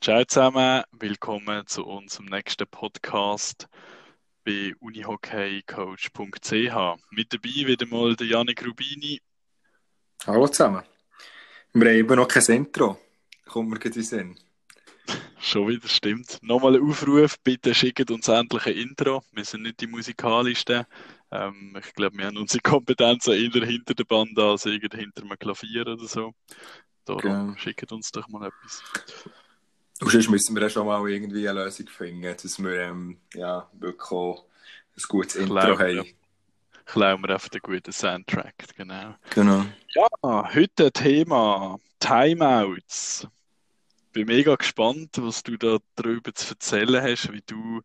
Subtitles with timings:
[0.00, 3.68] Ciao zusammen, willkommen zu unserem nächsten Podcast
[4.44, 6.52] bei unihockeycoach.ch.
[7.10, 9.20] Mit dabei wieder mal der Janik Rubini.
[10.24, 10.84] Hallo zusammen.
[11.72, 13.00] Wir haben eben noch kein Intro.
[13.46, 14.38] Kommt mir gerade in Sinn.
[15.40, 16.38] Schon wieder, stimmt.
[16.42, 19.24] Nochmal ein Aufruf, bitte schickt uns endlich ein Intro.
[19.32, 20.84] Wir sind nicht die musikalischsten.
[21.32, 25.82] Ähm, ich glaube, wir haben unsere Kompetenzen eher hinter der Band als hinter einem Klavier
[25.88, 26.34] oder so.
[27.04, 27.56] Darum genau.
[27.56, 28.82] schickt uns doch mal etwas.
[30.00, 33.68] Und sonst müssen wir ja schon mal irgendwie eine Lösung finden, dass wir ähm, ja,
[33.72, 34.44] wirklich auch
[34.96, 36.08] ein gutes Intro Klauen, haben.
[36.84, 39.14] Klauen wir einfach einen guten Soundtrack, genau.
[39.30, 39.64] Genau.
[39.94, 43.26] Ja, heute Thema Timeouts.
[44.12, 47.80] Bin mega gespannt, was du da drüber zu erzählen hast, wie du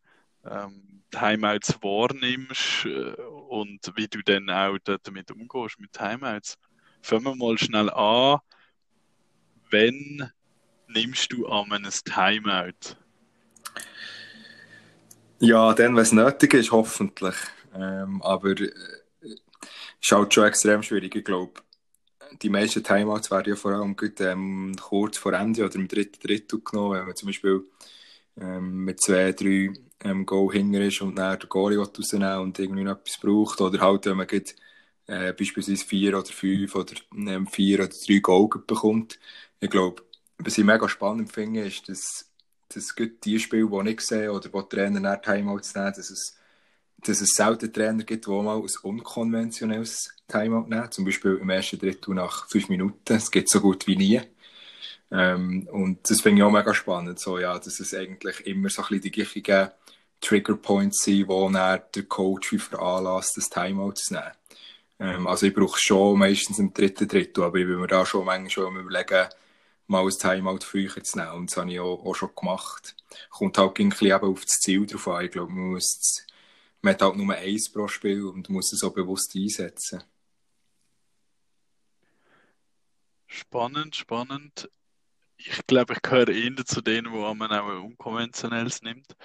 [0.45, 3.15] ähm, Timeouts wahrnimmst äh,
[3.49, 6.57] und wie du dann auch damit umgehst mit Timeouts.
[7.01, 8.39] Fangen wir mal schnell an.
[9.69, 10.31] Wenn
[10.93, 12.95] nimmst du an einem Timeout?
[15.39, 17.35] Ja, dann, wenn es nötig ist, hoffentlich.
[17.75, 18.71] Ähm, aber äh,
[20.01, 21.61] ist halt schon extrem schwierig, ich glaube.
[22.41, 26.19] Die meisten Timeouts werden ja vor allem gut, ähm, kurz vor Ende oder im dritten
[26.25, 27.63] Drittel genommen, wenn man zum Beispiel
[28.39, 32.83] ähm, mit zwei, drei ähm, Goal hinger ist und dann der Goalie rausnehmen und irgendwie
[32.83, 33.61] noch etwas braucht.
[33.61, 34.55] Oder halt, wenn man geht,
[35.07, 39.19] äh, beispielsweise vier oder fünf oder ähm, vier oder drei Goal bekommt.
[39.59, 40.03] Ich glaube,
[40.37, 42.29] was ich mega spannend finde, ist, dass,
[42.69, 46.37] dass die Spiele, die ich sehe, oder die Trainer nach Timeouts nehmen, dass es,
[46.97, 50.91] dass es selten Trainer gibt, die mal ein unkonventionelles Timeout nehmen.
[50.91, 52.99] Zum Beispiel im ersten Drittel nach fünf Minuten.
[53.05, 54.21] Das geht so gut wie nie.
[55.11, 58.81] Ähm, und das finde ich auch mega spannend, so, ja, dass es eigentlich immer so
[58.81, 59.71] ein bisschen die gleichen
[60.19, 64.31] Trigger Points sind, wo dann der Coach wie veranlasst, das Timeout zu nehmen.
[64.99, 68.05] Ähm, also ich brauche es schon meistens im dritten Drittel, aber ich will mir da
[68.05, 69.27] schon manchmal schon überlegen,
[69.87, 71.31] mal ein Timeout früher zu nehmen.
[71.31, 72.95] Und das habe ich auch, auch schon gemacht.
[73.29, 75.25] Kommt halt ein bisschen auf das Ziel drauf an.
[75.25, 76.25] Ich glaube, man, muss,
[76.81, 80.03] man hat halt nur eins pro Spiel und muss es auch bewusst einsetzen.
[83.27, 84.69] Spannend, spannend.
[85.37, 89.15] Ich glaube, ich gehöre eher zu denen, wo man auch unkonventionelles nimmt.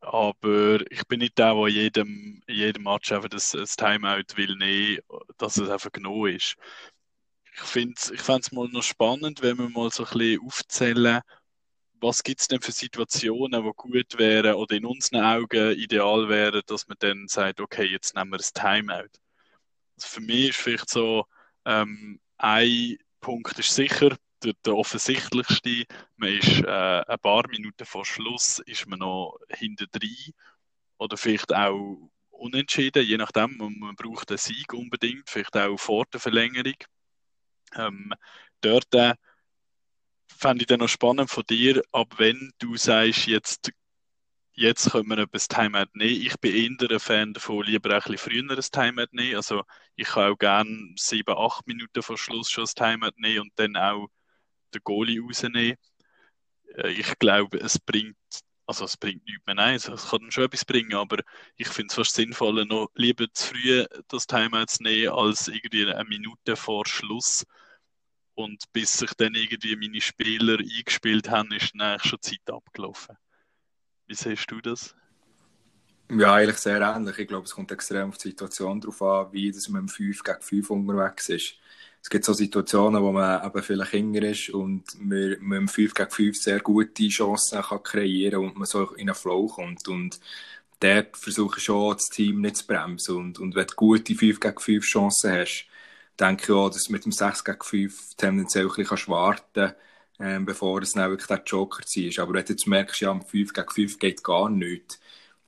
[0.00, 4.98] Aber ich bin nicht der, der jedem, jedem Match einfach das, das Timeout will nehmen,
[5.38, 6.56] dass es einfach genommen ist
[7.56, 11.20] ich finde es ich mal noch spannend, wenn wir mal so ein bisschen aufzählen,
[12.00, 16.62] was gibt es denn für Situationen, die gut wären oder in unseren Augen ideal wären,
[16.66, 19.08] dass man dann sagt, okay, jetzt nehmen wir das Timeout.
[19.96, 21.24] Also für mich ist vielleicht so,
[21.64, 25.84] ähm, ein Punkt ist sicher, der, der offensichtlichste,
[26.16, 30.34] man ist äh, ein paar Minuten vor Schluss, ist man noch hinter drin
[30.98, 36.04] oder vielleicht auch unentschieden, je nachdem, man, man braucht einen Sieg unbedingt, vielleicht auch vor
[36.12, 36.76] der Verlängerung.
[37.74, 38.12] Ähm,
[38.60, 39.14] dort äh,
[40.28, 43.72] fände ich dann noch spannend von dir, ab wenn du sagst, jetzt,
[44.52, 46.22] jetzt können wir etwas Timeout nehmen.
[46.22, 49.36] Ich bin eher ein Fan davon, lieber ein bisschen früher ein Timeout nehmen.
[49.36, 49.64] Also
[49.96, 53.76] ich kann auch gerne sieben, acht Minuten vor Schluss schon ein Timeout nehmen und dann
[53.76, 54.08] auch
[54.74, 55.76] den Goalie rausnehmen.
[56.76, 58.16] Äh, ich glaube, es bringt
[58.66, 61.18] also es bringt nichts mehr, nein, es kann schon etwas bringen, aber
[61.56, 65.86] ich finde es fast sinnvoller, noch lieber zu früh das Timeout zu nehmen, als irgendwie
[65.86, 67.44] eine Minute vor Schluss.
[68.34, 73.16] Und bis sich dann irgendwie meine Spieler eingespielt haben, ist dann eigentlich schon Zeit abgelaufen.
[74.06, 74.94] Wie siehst du das?
[76.10, 77.18] Ja, eigentlich sehr ähnlich.
[77.18, 80.22] Ich glaube, es kommt extrem auf die Situation darauf an, wie das man im 5
[80.22, 81.58] gegen 5 unterwegs ist
[82.06, 85.92] es gibt so Situationen, wo man eben vielleicht hinger ist und man, man im 5
[85.92, 89.88] gegen 5 sehr gute Chancen kann kreieren und man so in einen Flow kommt.
[89.88, 90.20] Und
[90.78, 93.16] dort versuche ich schon, das Team nicht zu bremsen.
[93.16, 95.66] Und, und wenn du gute 5 gegen 5 Chancen hast,
[96.20, 99.76] denke ich auch, dass du mit dem 6 gegen 5 tendenziell ein bisschen warten kannst,
[100.20, 102.20] ähm, bevor es dann wirklich der Joker ist.
[102.20, 105.00] Aber wenn du jetzt merkst, ja, am 5 gegen 5 geht gar nichts,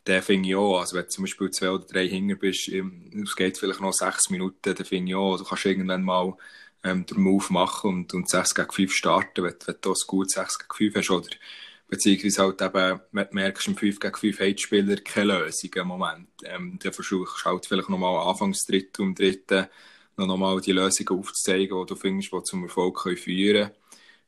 [0.08, 3.36] dann finde ich auch, also wenn du zum Beispiel zwei oder drei Hinger bist, es
[3.36, 6.34] geht vielleicht noch sechs Minuten, dann finde ich auch, du kannst irgendwann mal
[6.84, 10.30] ähm, den Move machen und, und 6 gegen 5 starten, wenn, wenn du das gut
[10.30, 11.28] 6 gegen 5 hast, oder
[11.88, 15.88] beziehungsweise halt eben, wenn du merkst, im 5 gegen 5 hat Spieler keine Lösung im
[15.88, 19.66] Moment, ähm, dann versuchst du halt vielleicht nochmal anfangs dritten und dritten
[20.16, 23.70] noch nochmal die Lösungen aufzuzeigen, die du findest, die zum Erfolg können führen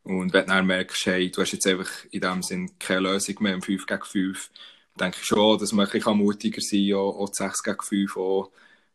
[0.04, 0.20] können.
[0.20, 3.36] Und wenn du dann merkst, hey, du hast jetzt einfach in dem Sinn keine Lösung
[3.40, 4.50] mehr im 5 gegen 5,
[4.98, 8.50] denke schon, dass man ein bisschen mutiger sein kann, auch, auch 6 gegen 5 auch,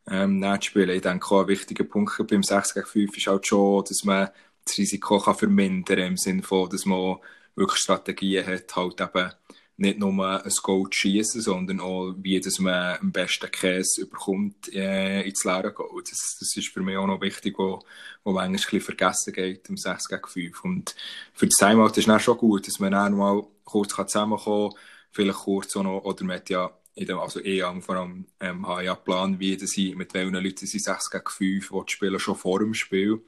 [0.08, 0.90] ähm, zu spielen.
[0.90, 4.30] Ich denke auch, ein wichtiger Punkt beim 6 gegen 5 ist halt schon, dass man
[4.66, 7.18] das Risiko kann vermindern kann, im Sinne von, dass man
[7.56, 9.32] wirklich Strategien hat, halt eben
[9.78, 15.22] nicht nur ein Goal schießen, sondern auch, wie dass man am besten Käse überkommt äh,
[15.24, 16.02] ins leere Goal.
[16.02, 17.82] Das, das ist für mich auch noch wichtig, wo,
[18.24, 20.64] wo manchmal ein vergessen geht im 6 gegen 5.
[20.64, 20.96] Und
[21.34, 24.80] für das Timeout ist es schon gut, dass man dann mal kurz zusammenkommen kann,
[25.16, 28.68] vielleicht kurz auch noch, oder man hat ja in dem, also eh vor allem, ähm,
[28.68, 32.60] habe ja Plan, wie sie, mit welchen Leuten sie 6 gegen 5 spielen, schon vor
[32.60, 33.22] dem Spiel.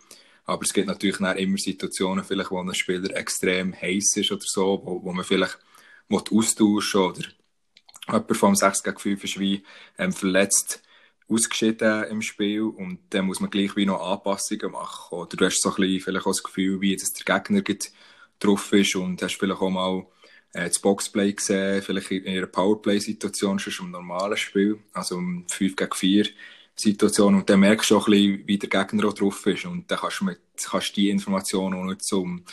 [0.46, 4.82] Aber es gibt natürlich immer Situationen, vielleicht, wo ein Spieler extrem heiß ist oder so,
[4.84, 5.58] wo, wo man vielleicht
[6.10, 7.22] austauschen oder
[8.08, 9.64] jemand vom 6 gegen 5 ist wie
[9.98, 10.82] ähm, verletzt
[11.30, 15.18] ausgeschieden im Spiel und dann muss man gleich wie noch Anpassungen machen.
[15.18, 17.62] Oder du hast so ein bisschen vielleicht auch das Gefühl, wie dass der Gegner
[18.40, 20.06] drauf ist und hast vielleicht auch mal
[20.54, 25.76] äh, das Boxplay gesehen, vielleicht in einer Powerplay-Situation, schon im normalen Spiel, also um 5
[25.76, 26.28] gegen 4
[26.80, 29.90] Situation und dann merkst du auch ein bisschen, wie der Gegner auch drauf ist und
[29.90, 32.44] dann kannst du, mit, kannst die Informationen auch nutzen, um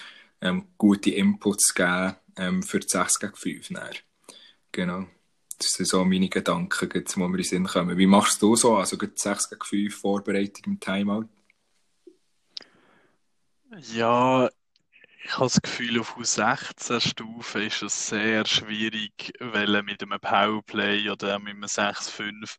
[0.40, 3.68] ähm, gute Inputs zu geben ähm, für die 6 gegen 5.
[3.68, 3.90] Dann.
[4.72, 5.06] Genau.
[5.58, 7.96] Das sind so meine Gedanken, die mir in den Sinn kommen.
[7.96, 8.76] Wie machst du so?
[8.76, 11.28] Also die 6 gegen 5 Vorbereitung im Timeout?
[13.92, 14.48] Ja,
[15.24, 21.38] ich habe das Gefühl, auf U16-Stufe ist es sehr schwierig, weil mit einem Powerplay oder
[21.38, 22.58] mit einem 6-5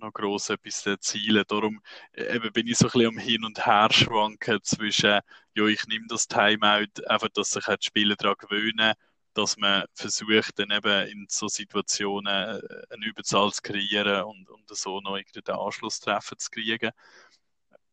[0.00, 1.44] noch gross etwas erzielen.
[1.48, 1.80] Darum
[2.12, 5.20] äh, eben bin ich so ein bisschen am Hin und Her schwanken zwischen,
[5.54, 8.94] ja, ich nehme das Timeout, einfach, dass sich die Spieler daran gewöhnen,
[9.34, 12.26] dass man versucht, dann eben in so Situationen
[12.60, 12.60] äh,
[12.90, 16.90] eine Überzahl zu kreieren und, und so noch irgendwie den Anschlusstreffer zu kriegen.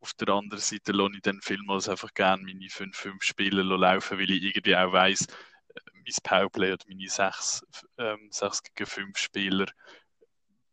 [0.06, 4.30] Auf der anderen Seite lasse ich dann vielmals einfach gerne meine 5-5 Spiele laufen, weil
[4.30, 7.66] ich irgendwie auch weiss, äh, mein Powerplay oder meine 6,
[7.98, 9.66] ähm, 6 gegen 5 Spieler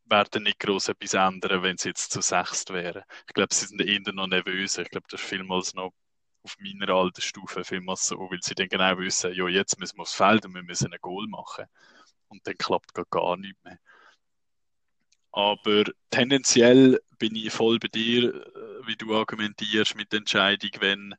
[0.04, 3.04] werden nicht groß etwas ändern, wenn sie jetzt zu sechst wären.
[3.26, 4.76] Ich glaube, sie sind eher noch nervös.
[4.76, 5.94] Ich glaube, das ist vielmals noch
[6.42, 10.12] auf meiner Altersstufe vielmals so, weil sie dann genau wissen, ja, jetzt müssen wir aufs
[10.12, 11.64] Feld und wir müssen ein Goal machen.
[12.28, 13.78] Und dann klappt gar nichts mehr.
[15.32, 21.14] Aber tendenziell bin ich voll bei dir, äh, wie du argumentierst mit der Entscheidung, wenn,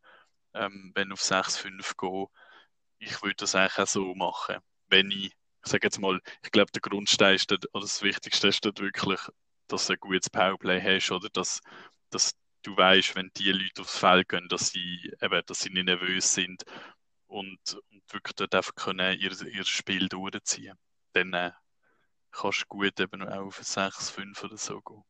[0.54, 2.28] ähm, wenn auf 6-5 gehen.
[3.00, 4.58] Ich würde das eigentlich auch so machen.
[4.88, 5.34] Wenn ich
[5.66, 8.80] ich sage jetzt mal, ich glaube, der Grundstein ist dort, oder das Wichtigste ist dort
[8.82, 9.20] wirklich,
[9.68, 11.62] dass du ein gutes Powerplay hast oder dass,
[12.10, 12.34] dass
[12.64, 16.34] du weißt, wenn die Leute aufs Feld gehen, dass sie, eben, dass sie nicht nervös
[16.34, 16.64] sind
[17.28, 17.60] und,
[17.92, 20.78] und wirklich dort einfach können ihr, ihr Spiel durchziehen.
[21.14, 21.52] Dann äh,
[22.34, 25.04] kannst du gut eben auch auf 6, 5 oder so gehen.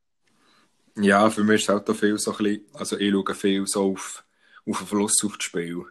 [0.96, 3.66] Ja, für mich ist es halt auch viel so ein bisschen, also ich schaue viel
[3.66, 4.24] so auf,
[4.70, 5.86] auf den Fluss auf das Spiel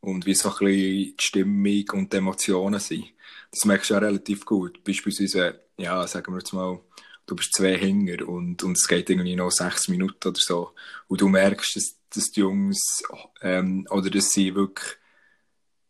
[0.00, 3.12] und wie so ein bisschen die Stimmung und die Emotionen sind.
[3.52, 4.82] Das merkst du ja relativ gut.
[4.82, 6.80] Beispielsweise, ja, sagen wir jetzt mal,
[7.26, 10.72] du bist zwei Hänger und, und es geht irgendwie noch sechs Minuten oder so.
[11.06, 13.02] Und du merkst, dass, dass die Jungs,
[13.42, 14.96] ähm, oder dass sie wirklich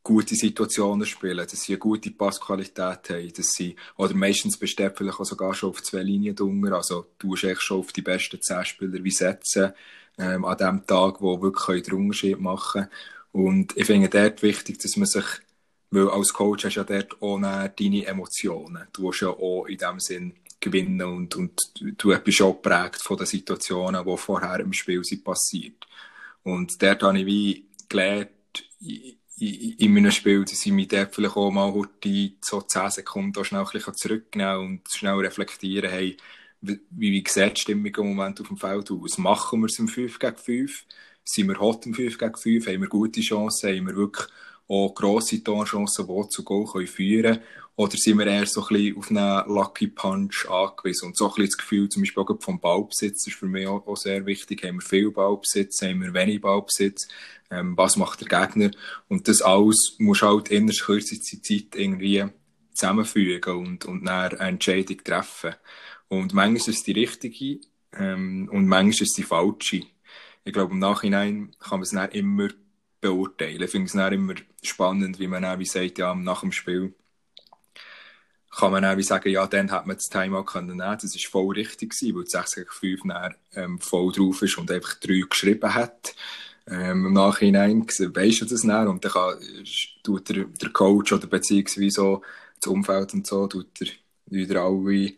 [0.02, 5.20] gute Situationen spielen, dass sie eine gute Passqualität haben, dass sie, oder meistens besteht vielleicht
[5.20, 8.40] auch sogar schon auf zwei Linien drunter, also du musst echt schon auf die besten
[8.40, 9.72] zehn Spieler wie setzen,
[10.18, 12.92] ähm, an dem Tag, wo wirklich den Unterschied machen können.
[13.32, 15.24] Und ich finde dort wichtig, dass man sich,
[15.90, 18.88] weil als Coach hast du ja dort auch deine Emotionen.
[18.92, 23.16] Du hast ja auch in dem Sinn gewinnen und, und du bist auch geprägt von
[23.16, 25.86] den Situationen, die vorher im Spiel sind passiert.
[26.42, 28.30] Und dort habe ich wie gelernt,
[29.40, 33.62] in meinem Spiel, dass ich mich dort vielleicht auch mal heute so 10 Sekunden schnell
[33.62, 36.16] ein bisschen zurücknehmen und schnell reflektieren, hey,
[36.60, 39.18] wie, wie sieht die Stimmung im Moment auf dem Feld aus?
[39.18, 40.86] Machen wir es im 5 gegen 5?
[41.28, 44.26] sind wir hot im 5 gegen 5, haben wir gute Chancen, haben wir wirklich
[44.66, 47.42] auch grosse Torchancen, die zu Goal führen können?
[47.78, 51.06] Oder sind wir eher so ein bisschen auf einen Lucky Punch angewiesen?
[51.06, 53.86] Und so ein bisschen das Gefühl, zum Beispiel auch vom Ballbesitz, ist für mich auch,
[53.86, 54.64] auch sehr wichtig.
[54.64, 55.80] Haben wir viel Ballbesitz?
[55.82, 57.06] Haben wir wenig Ballbesitz?
[57.52, 58.72] Ähm, was macht der Gegner?
[59.06, 62.24] Und das alles muss halt in der kürzesten Zeit irgendwie
[62.74, 65.54] zusammenfügen und, und dann eine Entscheidung treffen.
[66.08, 67.60] Und manchmal ist es die richtige,
[67.92, 69.82] ähm, und manchmal ist es die falsche
[70.44, 72.48] ich glaube, im Nachhinein kann man es nicht immer
[73.02, 73.62] beurteilen.
[73.62, 76.94] Ich finde es nicht immer spannend, wie man dann wie sagt, ja, nach dem Spiel
[78.50, 80.98] kann man wie sagen, ja, dann hat man das Timeout können nehmen.
[81.00, 84.70] Das war voll richtig gewesen, weil 6 gegen 5 dann, ähm, voll drauf ist und
[84.70, 86.14] einfach 3 geschrieben hat.
[86.66, 89.38] Ähm, Im Nachhinein weisst du das dann und dann kann,
[90.02, 92.22] tut der, der Coach oder beziehungsweise so
[92.60, 93.88] das Umfeld und so, tut er
[94.26, 95.14] wieder alle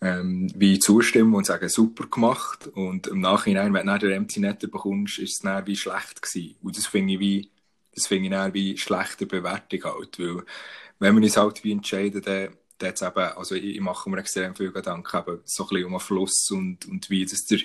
[0.00, 2.68] ähm, wie zustimmen und sagen, super gemacht.
[2.68, 6.22] Und im Nachhinein, wenn du dann den Empty Netter bekommst, ist es dann wie schlecht
[6.22, 6.56] gewesen.
[6.62, 7.50] Und das finde ich wie,
[7.94, 10.18] das finde ich dann wie schlechte Bewertung halt.
[10.18, 10.44] Weil,
[10.98, 12.48] wenn man uns halt wie entscheiden, dann,
[12.82, 15.92] dann eben, also ich, ich mache mir extrem viel Gedanken, eben so ein bisschen um
[15.92, 17.58] den Fluss und, und wie das der,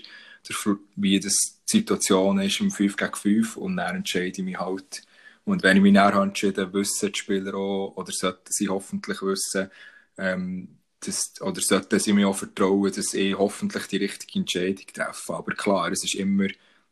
[0.48, 4.60] der, wie das die Situation ist im 5 gegen 5 und dann entscheide ich mich
[4.60, 5.03] halt.
[5.45, 9.69] Und wenn ich mich näher entschieden, wissen die Spieler auch, oder sollten sie hoffentlich wissen,
[10.17, 15.34] ähm, das, oder sollten sie mir auch vertrauen, dass ich hoffentlich die richtige Entscheidung treffe.
[15.36, 16.48] Aber klar, es ist immer,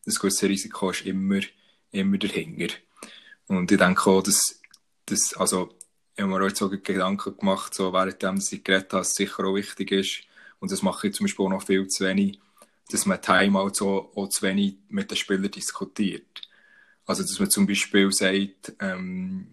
[0.05, 1.41] das gewisse Risiko ist immer,
[1.91, 2.73] immer dahinter.
[3.47, 4.61] Und ich denke auch, dass,
[5.05, 5.69] dass also,
[6.15, 9.45] ich habe mir auch so Gedanken gemacht, so währenddem ich geredet habe, dass es sicher
[9.45, 10.23] auch wichtig ist,
[10.59, 12.39] und das mache ich zum Beispiel auch noch viel zu wenig,
[12.89, 16.41] dass man Timeout so auch zu wenig mit den Spielern diskutiert.
[17.05, 19.47] Also, dass man zum Beispiel sagt, ähm,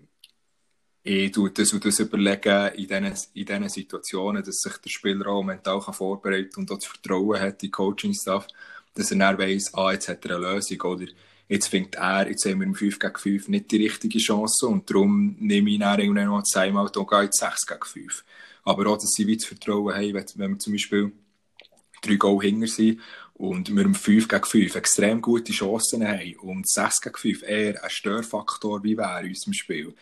[1.03, 5.27] ich tue das und das überlegen in diesen, in diesen Situationen, dass sich der Spieler
[5.29, 8.47] auch mental kann vorbereiten und auch das Vertrauen hat in Coaching-Stuff,
[8.95, 11.07] dass er dann weiss, ah, jetzt hat er eine Lösung oder
[11.51, 14.89] jetzt findet er, jetzt haben wir im 5 gegen 5 nicht die richtige Chance und
[14.89, 18.25] darum nehme ich dann irgendwann noch Timeout und gehe jetzt 6 gegen 5.
[18.63, 21.13] Aber auch, dass sie wie das Vertrauen haben, wenn, wir zum Beispiel
[22.03, 23.01] drei Goal hinger sind
[23.35, 27.83] und wir im 5 gegen 5 extrem gute Chancen haben und 6 gegen 5 eher
[27.83, 29.95] ein Störfaktor wie wäre in unserem Spiel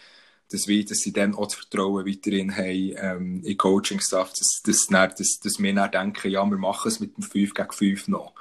[0.51, 4.87] dass, wir, dass sie dann auch das Vertrauen weiterhin haben ähm, in Coaching-Stuff, dass, dass,
[4.87, 8.33] dass, dass wir dann denken, ja, wir machen es mit dem 5 gegen 5 noch.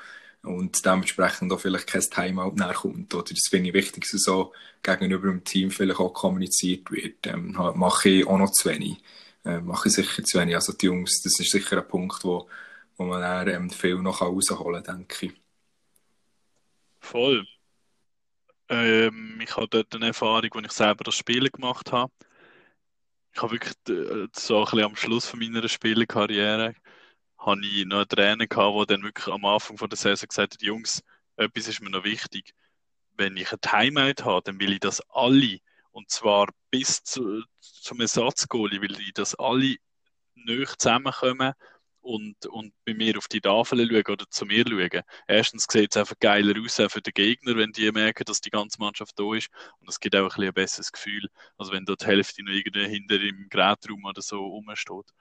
[0.47, 3.13] Und dementsprechend auch vielleicht kein Timeout nachkommt.
[3.13, 7.27] Oder das finde ich wichtig, dass so gegenüber dem Team vielleicht auch kommuniziert wird.
[7.27, 8.97] Ähm, mache ich auch noch zu wenig.
[9.45, 10.55] Ähm, mache ich sicher zu wenig.
[10.55, 12.47] Also die Jungs, das ist sicher ein Punkt, wo,
[12.95, 15.33] wo man dann ähm, viel noch rausholen kann, denke ich.
[17.01, 17.45] Voll.
[18.69, 22.11] Ähm, ich habe dort eine Erfahrung, als ich selber das Spielen gemacht habe.
[23.33, 26.73] Ich habe wirklich äh, so ein bisschen am Schluss von meiner Spielerkarriere
[27.47, 30.53] habe ich noch einen Trainer gehabt, der dann wirklich am Anfang von der Saison gesagt
[30.53, 31.01] hat, Jungs,
[31.37, 32.53] etwas ist mir noch wichtig.
[33.15, 35.59] Wenn ich ein Timeout habe, dann will ich, dass alle,
[35.91, 39.77] und zwar bis zu, zum Ersatzgoalie, will ich, dass alle
[40.35, 41.53] nicht zusammenkommen
[42.01, 45.01] und, und bei mir auf die Tafel schauen oder zu mir schauen.
[45.27, 48.79] Erstens sieht es einfach geiler aus für den Gegner, wenn die merken, dass die ganze
[48.79, 49.49] Mannschaft da ist.
[49.79, 51.27] Und es gibt auch ein, bisschen ein besseres Gefühl,
[51.57, 55.11] als wenn dort die Hälfte noch irgendwie hinter im Gerätraum oder so rumsteht.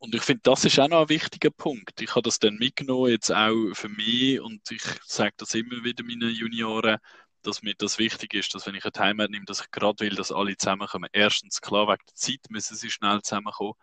[0.00, 2.00] Und ich finde, das ist auch noch ein wichtiger Punkt.
[2.00, 6.04] Ich habe das dann mitgenommen, jetzt auch für mich, und ich sage das immer wieder
[6.04, 6.98] meinen Junioren,
[7.42, 10.14] dass mir das wichtig ist, dass wenn ich ein Timeout nehme, dass ich gerade will,
[10.14, 11.08] dass alle zusammenkommen.
[11.12, 13.74] Erstens, klar, wegen der Zeit müssen sie schnell zusammenkommen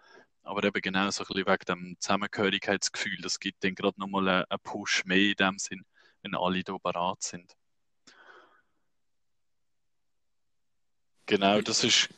[0.43, 3.17] aber eben genau so ein bisschen wegen dem Zusammengehörigkeitsgefühl.
[3.21, 5.85] Das gibt dann gerade nochmal einen Push mehr in dem Sinn,
[6.21, 7.55] wenn alle da bereit sind.
[11.25, 12.09] Genau, das ist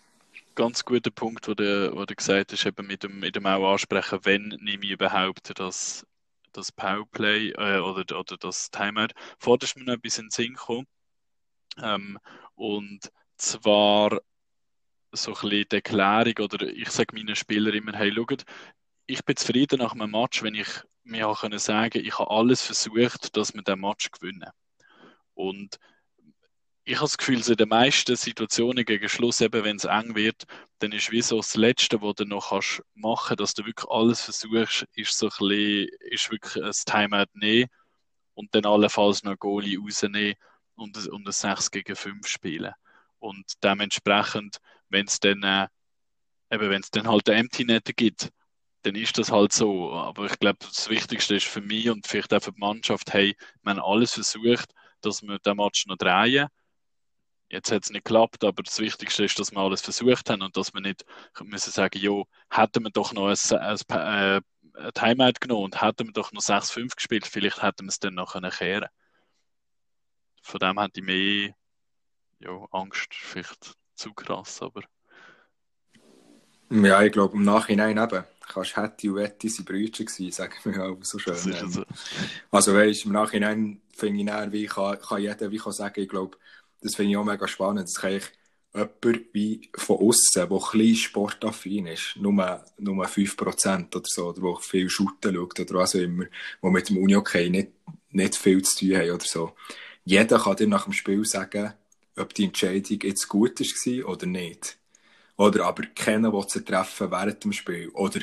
[0.55, 4.19] ganz guter Punkt, wo du, du gesagt hast, eben mit dem, mit dem auch ansprechen,
[4.24, 6.05] wenn nehme ich überhaupt das,
[6.51, 9.13] das Powerplay äh, oder, oder das Timeout.
[9.39, 10.88] Vorher ist mir noch etwas in den Sinn gekommen.
[11.81, 12.19] Ähm,
[12.55, 14.22] und zwar
[15.12, 18.43] so ein bisschen die Erklärung oder ich sage meinen Spielern immer, hey, schaut,
[19.05, 20.67] ich bin zufrieden nach einem Match, wenn ich
[21.03, 24.50] mir auch können sagen ich habe alles versucht, dass wir den Match gewinnen.
[25.33, 25.79] Und
[26.86, 30.44] ich habe das Gefühl, in den meisten Situationen gegen Schluss, eben wenn es eng wird,
[30.80, 34.22] dann ist wie so das Letzte, was du noch kannst machen dass du wirklich alles
[34.22, 37.70] versuchst, ist so ein bisschen, ist wirklich ein Timeout nehmen
[38.34, 40.36] und dann allenfalls noch Goalie rausnehmen
[40.75, 42.74] und, und ein 6 gegen 5 spielen.
[43.20, 44.60] Und dementsprechend
[44.94, 45.68] wenn es dann, äh,
[46.52, 48.30] eben, wenn es dann halt eine Empty Net gibt,
[48.84, 49.92] dann ist das halt so.
[49.92, 53.36] Aber ich glaube, das Wichtigste ist für mich und vielleicht auch für die Mannschaft, hey,
[53.63, 56.48] wir alles versucht, dass wir den Match noch drehen.
[57.53, 60.57] Jetzt hat es nicht geklappt, aber das Wichtigste ist, dass wir alles versucht haben und
[60.57, 61.05] dass wir nicht
[61.43, 64.41] müssen sagen, jo, hätten wir doch noch ein, ein, ein,
[64.74, 68.15] ein Timeout genommen und hätten wir doch noch 6-5 gespielt, vielleicht hätten wir es dann
[68.15, 68.88] noch kehren.
[70.41, 71.53] Von dem hätte ich mehr
[72.39, 74.81] jo, Angst, vielleicht zu krass, aber.
[76.72, 78.24] Ja, ich glaube, im Nachhinein eben.
[78.48, 81.36] Kannst hätte und wette sein Brüder gewesen, sagen wir auch so schön.
[81.36, 81.86] Also,
[82.50, 86.10] also weißt, im Nachhinein finde ich dann, wie kann, kann jeder wie kann sagen, ich
[86.10, 86.36] glaube,
[86.84, 87.88] das finde ich auch mega spannend.
[87.88, 88.24] Das kann ich
[88.74, 94.42] jemand wie von außen, der ein bisschen sportaffin ist, nur, nur 5% oder so, oder
[94.42, 96.25] der viel shooten schaut oder was auch immer,
[96.62, 97.72] der mit dem Uni-Okay nicht,
[98.12, 99.54] nicht viel zu tun hat oder so.
[100.06, 101.74] Jeder kann dir nach dem Spiel sagen,
[102.18, 104.78] ob die Entscheidung jetzt gut war oder nicht.
[105.38, 107.90] Oder aber kennen, was sie treffen während dem Spiel.
[107.90, 108.20] Oder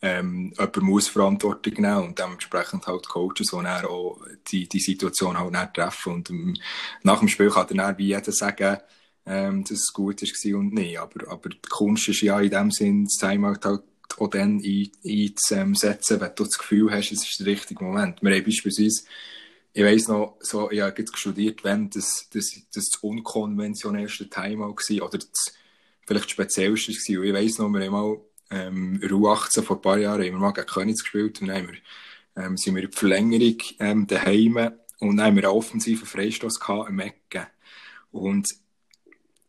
[0.00, 5.38] ähm, jemand muss Verantwortung nehmen und dementsprechend halt Coaches, die dann auch die, die Situation
[5.38, 6.14] halt nicht treffen.
[6.14, 6.56] Und ähm,
[7.02, 8.78] nach dem Spiel kann dann wie jeder sagen,
[9.26, 10.98] ähm, dass es gut war und nicht.
[10.98, 13.82] Aber, aber die Kunst ist ja in dem Sinn, das Timeout halt
[14.16, 18.22] auch dann einzusetzen, wenn du das Gefühl hast, es ist der richtige Moment.
[18.22, 19.02] Wir haben beispielsweise
[19.72, 25.06] ich weiss noch, so, ich habe studiert, wenn das, das, das, das unkonventionellste Timeout war
[25.06, 25.54] oder das
[26.04, 27.20] vielleicht speziellste war.
[27.20, 30.38] Und ich weiss noch, wir haben mal ähm, U18 vor ein paar Jahren haben wir
[30.38, 34.06] mal gegen Königs gespielt und dann haben wir, ähm, sind wir in die Verlängerung ähm,
[34.06, 34.56] daheim
[35.00, 37.46] und dann haben wir einen offensiven Freistoß gehabt im Ecken.
[38.10, 38.48] Und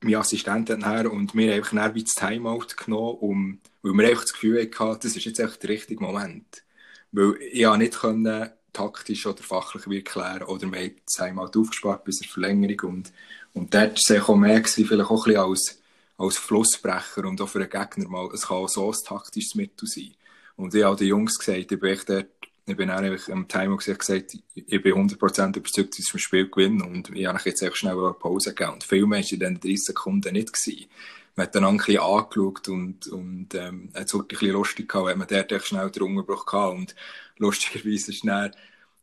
[0.02, 3.94] mein Assistent hat nachher und wir haben einfach dann wie das Timeout genommen, um Weil
[3.94, 6.64] wir einfach das Gefühl hatten, das ist jetzt echt der richtige Moment.
[7.12, 12.04] Weil ich ja nicht können, taktisch oder fachlich erklären oder wir haben es einmal aufgespart
[12.04, 13.14] bis zur Verlängerung und,
[13.54, 15.79] und dort war es auch mehr vielleicht auch ein bisschen als,
[16.20, 19.88] als Flussbrecher und auch für den Gegner mal, es kann auch so ein taktisches Mittel
[19.88, 20.14] sein.
[20.56, 22.28] Und ich habe den Jungs gesagt, ich bin echt dort
[22.70, 26.84] ich bin eigentlich am Timer gesagt, ich bin 100% überzeugt, dass wir das Spiel gewinnen.
[26.84, 28.74] Und ich habe jetzt echt schnell eine Pause gegeben.
[28.74, 30.54] Und viel mehr war in den 30 Sekunden nicht.
[30.54, 30.86] Gewesen.
[31.36, 34.88] Man hat dann ein bisschen angeschaut und, und ähm, hat es wirklich ein bisschen lustig
[34.90, 36.78] gehabt, weil man dort echt schnell den Unterbruch gehabt.
[36.78, 36.96] Und
[37.38, 38.52] lustigerweise ist dann,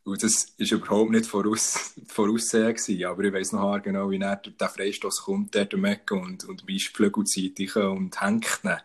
[0.07, 4.69] und das ist überhaupt nicht voraus, voraussehen aber ich weiss noch genau, wie er der
[4.69, 8.77] Freistoß kommt, der der Mecke und, und wie Flügelzeit und hängt ihn.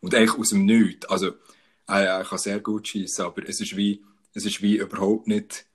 [0.00, 1.06] Und eigentlich aus dem Nichts.
[1.06, 1.32] Also,
[1.88, 4.04] er, er kann sehr gut schießen, aber es ist wie,
[4.34, 5.66] es ist wie überhaupt nicht,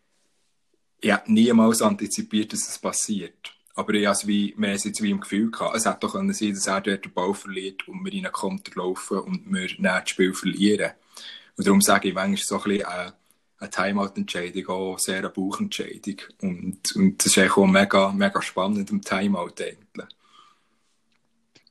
[1.01, 3.53] ich habe niemals antizipiert, dass es passiert.
[3.75, 5.75] Aber ich habe es jetzt wie im Gefühl gehabt.
[5.75, 9.17] Es hätte doch können sein, dass er den Ball verliert und wir einen Konter laufen
[9.17, 10.91] und wir nicht das Spiel verlieren.
[11.57, 13.13] Und darum sage ich, manchmal so ein bisschen eine,
[13.63, 16.21] eine Timeout-Entscheidung auch sehr eine Bauchentscheidung.
[16.41, 20.07] Und, und das ist eigentlich auch mega, mega spannend im Timeout eigentlich.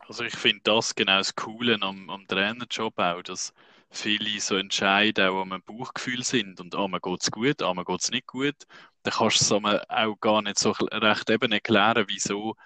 [0.01, 3.53] Also ich finde das genau das Coole am, am Trainerjob auch, dass
[3.91, 8.01] viele so entscheiden, auch am Bauchgefühl sind und einmal ah, geht es gut, einmal geht
[8.01, 8.57] es nicht gut.
[9.03, 12.57] Dann kannst du es auch gar nicht so recht eben erklären, wieso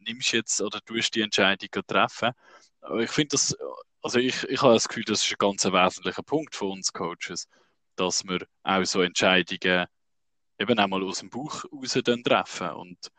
[0.00, 2.32] nimmst du jetzt oder tust die Entscheidung treffen.
[2.80, 3.56] Aber ich finde das,
[4.02, 7.48] also ich, ich habe das Gefühl, das ist ein ganz wesentlicher Punkt für uns Coaches,
[7.96, 9.86] dass wir auch so Entscheidungen
[10.58, 12.70] eben auch mal aus dem Bauch raus dann treffen.
[12.70, 13.10] Und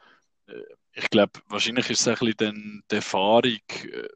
[0.48, 4.08] äh, ich glaube, wahrscheinlich ist es ein bisschen die Erfahrung äh,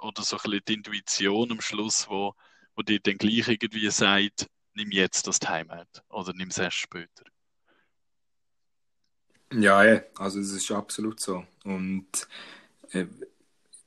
[0.00, 2.34] oder so ein bisschen die Intuition am Schluss, wo,
[2.74, 7.24] wo dir dann gleich irgendwie sagt, nimm jetzt das Timeout oder nimm es erst später.
[9.52, 11.44] Ja, ja, also es ist absolut so.
[11.64, 12.28] Und
[12.92, 13.06] äh,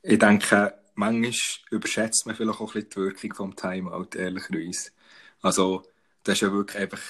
[0.01, 1.34] ich denke, manchmal
[1.70, 4.91] überschätzt man vielleicht auch ein bisschen die Wirkung vom Timeout, ehrlicherweise.
[5.41, 5.84] Also,
[6.24, 7.01] das ist ja wirklich einfach,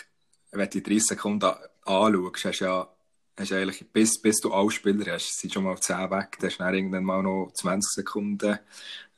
[0.51, 1.51] wenn du die 30 Sekunden
[1.85, 2.89] anschaust, hast ja
[3.37, 6.59] hast eigentlich, bis, bis du alle Spieler hast, sind schon mal 10 weg, dann hast
[6.59, 8.59] du irgendwann mal noch 20 Sekunden.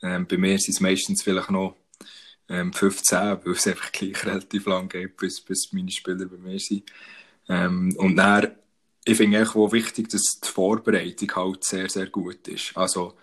[0.02, 1.76] Ähm, bei mir sind es meistens vielleicht noch
[2.48, 6.58] ähm, 15, weil es einfach gleich relativ lang geht, bis, bis meine Spieler bei mir
[6.58, 6.84] sind.
[7.48, 8.54] Ähm, und dann,
[9.04, 12.76] ich finde auch wichtig, dass die Vorbereitung halt sehr, sehr gut ist.
[12.76, 13.14] Also,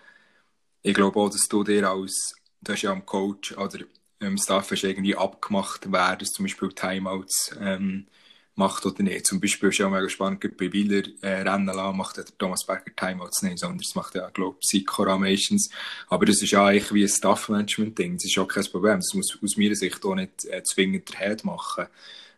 [0.82, 3.78] ich glaube auch, dass du dir als, du hast ja am Coach oder
[4.22, 8.06] im Staff hast irgendwie abgemacht, wer das zum Beispiel Timeouts ähm,
[8.54, 9.26] macht oder nicht.
[9.26, 12.66] Zum Beispiel ist ja auch mega spannend, bei Wieler äh, Rennen lassen, macht der Thomas
[12.66, 14.86] Berger Timeouts nicht, sondern das macht ja, glaube ich,
[15.18, 15.70] meistens.
[16.08, 18.16] Aber das ist ja eigentlich wie ein Staff-Management-Ding.
[18.16, 18.98] Das ist auch kein Problem.
[18.98, 21.86] Das muss aus meiner Sicht auch nicht äh, zwingend der Head machen.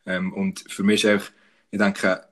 [0.06, 1.30] Ähm, und für mich ist einfach,
[1.70, 2.24] ich denke,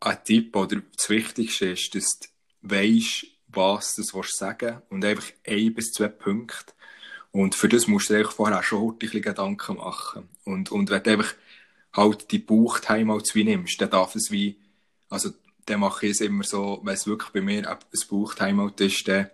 [0.00, 2.28] ein Tipp oder das Wichtigste ist, dass du
[2.62, 6.72] weisst, was du sagen willst und einfach ein bis zwei Punkte.
[7.30, 10.28] Und für das musst du dir vorher schon ein bisschen Gedanken machen.
[10.44, 11.34] Und, und wenn du einfach
[11.92, 14.56] halt die Bauchtimeouts wie nimmst, dann darf es wie,
[15.10, 15.30] also
[15.66, 19.30] dann mache ich es immer so, wenn es wirklich bei mir ein Bauchtimeout ist, dann,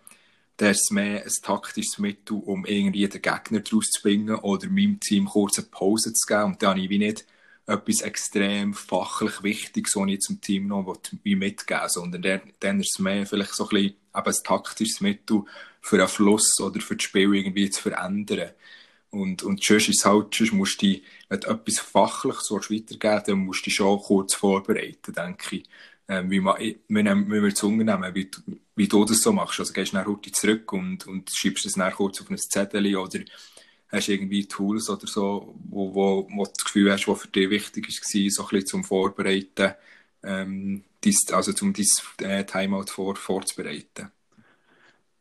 [0.57, 4.69] dann ist es mehr ein taktisches Mittel, um irgendwie den Gegner daraus zu bringen oder
[4.69, 7.25] meinem Team kurz eine Pause zu geben und dann habe ich wie nicht
[7.67, 13.27] etwas extrem fachlich Wichtiges, was ich zum Team noch mitgeben sondern dann, ist es mehr
[13.27, 15.43] vielleicht so ein bisschen eben ein taktisches Mittel
[15.81, 18.51] für einen Fluss oder für das Spiel irgendwie zu verändern.
[19.11, 20.97] Und, und sonst ist es halt, sonst musst du,
[21.29, 25.65] wenn du etwas Fachliches weitergeben dann musst du dich schon kurz vorbereiten, denke ich.
[26.07, 26.57] Ähm, wie man,
[26.89, 28.31] nehmen, wir es unternehmen, wie,
[28.77, 29.61] wie du das so machst.
[29.61, 32.95] Also gehst du dann heute zurück und, und schreibst es dann kurz auf ein Zettel
[32.97, 33.21] oder
[33.95, 37.51] hast irgendwie Tools oder so, wo, wo, wo du das Gefühl hast, was für dich
[37.51, 39.75] wichtig war, so ein bisschen zum Vorbereiten,
[40.23, 44.11] ähm, dies, also zum dein äh, Timeout vor, vorzubereiten.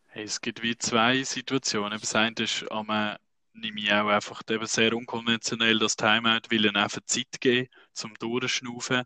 [0.08, 2.00] Hey, es gibt wie zwei Situationen.
[2.00, 3.18] Das eine ist, am
[3.54, 9.02] nehme ich auch einfach sehr unkonventionell das Timeout, will ihnen einfach Zeit geben, zum Durchschnaufen,
[9.02, 9.04] äh,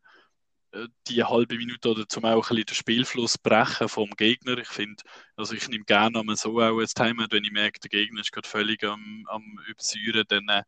[1.08, 4.58] die halbe Minute oder zum auch ein den Spielfluss brechen vom Gegner.
[4.58, 5.04] Ich finde,
[5.36, 8.32] also ich nehme gerne einmal so auch ein Timeout, wenn ich merke, der Gegner ist
[8.32, 10.64] gerade völlig am, am Übersäuren, dann äh,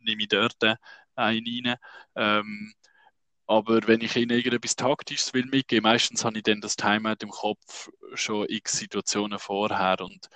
[0.00, 0.76] nehme ich dort äh,
[1.16, 1.76] einen rein.
[2.16, 2.74] Ähm,
[3.46, 7.30] aber wenn ich ihnen irgendetwas Taktisches will mitgeben, meistens habe ich dann das Timeout im
[7.30, 10.28] Kopf schon x Situationen vorher und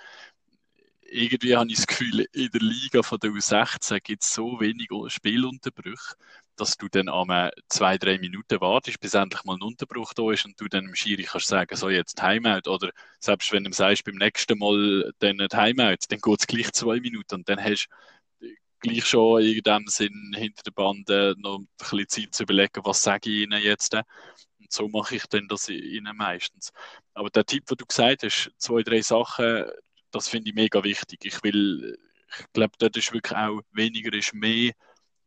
[1.11, 4.89] irgendwie habe ich das Gefühl, in der Liga von der U16 gibt es so wenig
[5.07, 6.15] Spielunterbrüche,
[6.59, 10.45] dass du dann einmal zwei, drei Minuten wartest, bis endlich mal ein Unterbruch da ist
[10.45, 12.69] und du dann dem Schiri kannst sagen, so jetzt Timeout.
[12.69, 16.99] Oder selbst wenn du sagst, beim nächsten Mal dann Timeout, dann geht es gleich zwei
[16.99, 18.47] Minuten und dann hast du
[18.79, 23.03] gleich schon in dem Sinn hinter der Bande noch ein bisschen Zeit zu überlegen, was
[23.03, 23.93] sage ich ihnen jetzt.
[23.93, 26.71] Und so mache ich dann das ihnen meistens.
[27.13, 29.65] Aber der Tipp, den du gesagt hast, zwei, drei Sachen,
[30.11, 31.19] das finde ich mega wichtig.
[31.23, 31.97] Ich will,
[32.37, 34.73] ich glaube, dort ist wirklich auch weniger ist mehr.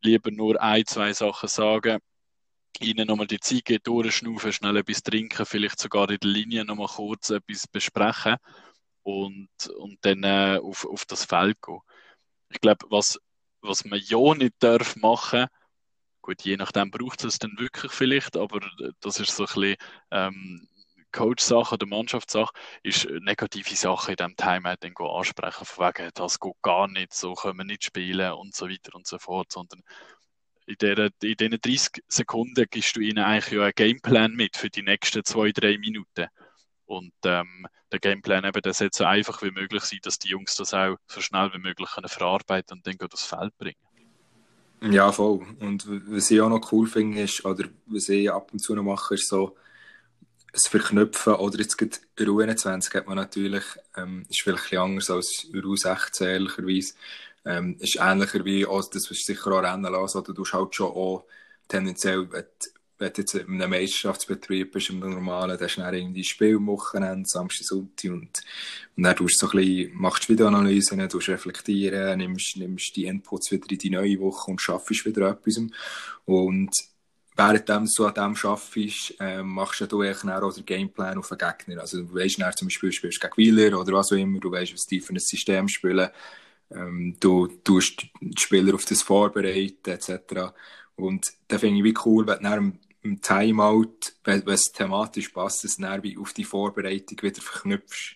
[0.03, 1.99] Lieber nur ein, zwei Sachen sagen,
[2.79, 6.87] ihnen nochmal die Zeit geben, durchschnaufen, schnell etwas trinken, vielleicht sogar in der Linie nochmal
[6.87, 8.35] kurz etwas besprechen
[9.03, 11.79] und, und dann äh, auf, auf das Feld gehen.
[12.49, 13.19] Ich glaube, was,
[13.61, 15.47] was man ja nicht darf machen,
[16.21, 18.59] gut, je nachdem braucht es dann wirklich vielleicht, aber
[18.99, 19.75] das ist so ein bisschen
[20.11, 20.67] ähm,
[21.13, 26.61] Coach-Sache oder Mannschaftssache, ist negative Sachen in diesem Timeout dann ansprechen, von wegen, das geht
[26.61, 29.81] gar nicht, so können wir nicht spielen und so weiter und so fort, sondern
[30.65, 34.69] in, der, in diesen 30 Sekunden gibst du ihnen eigentlich ja einen Gameplan mit für
[34.69, 36.27] die nächsten zwei, drei Minuten.
[36.85, 40.55] Und ähm, der Gameplan eben, der sollte so einfach wie möglich sein, dass die Jungs
[40.55, 43.77] das auch so schnell wie möglich können verarbeiten und dann aufs Feld bringen.
[44.81, 45.45] Ja, voll.
[45.59, 48.83] Und was ich auch noch cool finde, ist, oder was ich ab und zu noch
[48.83, 49.55] mache, ist so,
[50.53, 53.63] das Verknüpfen, oder jetzt gibt U21 hat man natürlich,
[53.97, 56.93] ähm, ist vielleicht ein anders als U16 ehrlicherweise,
[57.43, 60.53] ähm, ist ähnlicher wie, auch, das wirst du sicher auch rennen lassen, oder du hast
[60.53, 61.25] halt schon auch
[61.67, 62.45] tendenziell, wenn,
[62.99, 67.27] wenn du jetzt in einem Meisterschaftsbetrieb bist, im normalen, dann hast du dann irgendwie Spielwochenende,
[67.27, 68.41] Samstag, Sonntag und,
[68.95, 73.51] und dann tust du so ein bisschen, machst Videoanalysen, tust reflektieren, nimmst, nimmst die Inputs
[73.51, 75.59] wieder in die neue Woche und schaffst wieder etwas.
[76.25, 76.71] Und
[77.35, 81.81] während du an dem arbeitest, äh, machst du auch den Gameplan auf den Gegner.
[81.81, 84.51] Also du weißt dann zum Beispiel, du spielst gegen Wheeler oder was auch immer, du
[84.51, 86.09] weißt, was die für ein System spielen,
[86.71, 90.53] ähm, du tust die Spieler auf das vorbereiten, etc.
[90.95, 95.63] Und da finde ich wie cool, wenn du im Timeout, wenn, es thematisch passt,
[96.03, 98.15] wie auf die Vorbereitung wieder verknüpfst.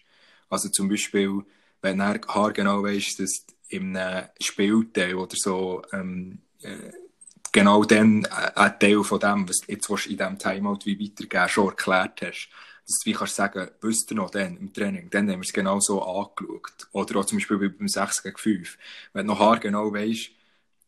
[0.49, 1.43] Also zum Beispiel,
[1.81, 3.97] wenn du haargenau weißt, dass im
[4.39, 6.91] Spielteil oder so ähm, äh,
[7.57, 11.69] genau dann äh, ein Teil von dem, was jetzt in diesem Timeout wie weitergeben, schon
[11.69, 12.49] erklärt hast.
[12.85, 15.51] Dass du wie kannst sagen, wisst ihr noch dann im Training, dann haben wir es
[15.51, 16.87] genau so angeschaut.
[16.91, 18.77] Oder auch zum Beispiel beim 6 gegen 5.
[19.13, 20.29] Wenn du noch genau weißt,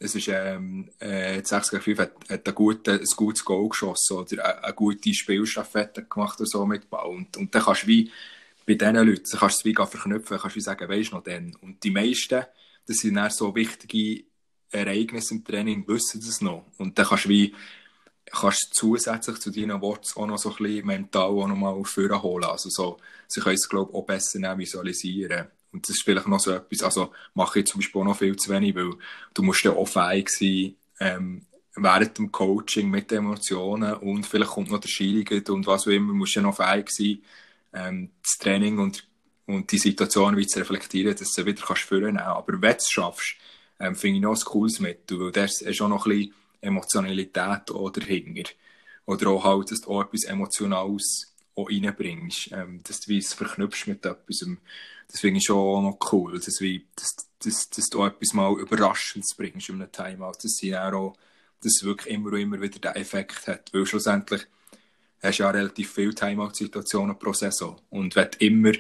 [0.02, 4.18] es ist, ähm, äh, 6 gegen 5 hat, hat ein, gute, ein gutes Goal geschossen
[4.18, 7.08] oder eine, eine gute Spielstaffette gemacht oder so mit Ball.
[7.08, 8.12] Und, und dann kannst du wie,
[8.66, 11.24] bei diesen Leuten, kannst du es wie verknüpfen, kannst du wie sagen, weisst du noch
[11.24, 11.56] dann.
[11.62, 12.46] Und die meisten,
[12.88, 14.29] das sind dann so wichtige
[14.72, 16.66] Ereignisse im Training, wissen das noch.
[16.78, 17.56] Und dann kannst du wie,
[18.32, 22.46] kannst zusätzlich zu deinen Worten auch noch so ein bisschen mental auch noch mal vorholen.
[22.46, 25.48] Also so, sie können es, glaube ich, auch besser visualisieren.
[25.72, 28.36] Und das ist vielleicht noch so etwas, also mache ich zum Beispiel auch noch viel
[28.36, 28.92] zu wenig, weil
[29.34, 34.72] du musst ja auch fähig sein, ähm, während dem Coaching mit Emotionen und vielleicht kommt
[34.72, 37.20] noch der Schiri und was auch immer, musst du ja noch fähig sein,
[37.74, 39.08] ähm, das Training und,
[39.46, 42.28] und die Situation wieder zu reflektieren, dass du wieder kannst führen kannst.
[42.28, 43.36] Aber wenn du es schaffst,
[43.80, 47.36] ähm, finde ich noch ein cooles Mittel, weil da ist auch noch ein bisschen Emotionalität
[47.70, 48.52] dahinter.
[49.06, 53.88] Oder auch halt, dass du auch etwas Emotionales auch reinbringst, ähm, dass du es verknüpfst
[53.88, 54.46] mit etwas.
[55.08, 58.60] Das finde ich schon noch cool, dass, wie, dass, dass, dass du auch etwas mal
[58.60, 60.38] Überraschendes bringst in einem Timeout.
[60.44, 61.16] Dass sie auch,
[61.64, 63.74] dass es wirklich immer und immer wieder den Effekt hat.
[63.74, 64.46] Weil schlussendlich
[65.22, 67.82] hast du ja relativ viele Timeout-Situationen pro Saison.
[67.90, 68.72] Und wenn du immer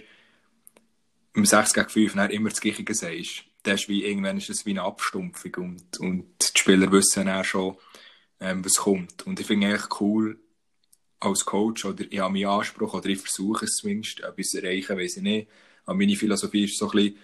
[1.34, 4.72] im 6 gegen 5 immer das Gleiche sagst, dann ist wie, irgendwann ist es wie
[4.72, 7.78] eine Abstumpfung und, und die Spieler wissen auch schon,
[8.40, 9.26] ähm, was kommt.
[9.28, 10.40] Und ich finde eigentlich cool,
[11.20, 14.98] als Coach, oder ich habe meinen Anspruch, oder ich versuche es zumindest, etwas zu erreichen,
[14.98, 15.50] weiß ich nicht.
[15.86, 17.18] Aber meine Philosophie ist so ein bisschen,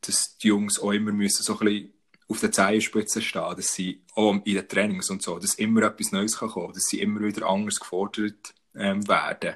[0.00, 1.92] dass die Jungs auch immer müssen so ein bisschen
[2.28, 6.12] auf der Zehenspitze stehen, dass sie auch in den Trainings und so, dass immer etwas
[6.12, 9.54] Neues kann kommen, dass sie immer wieder anders gefordert ähm, werden.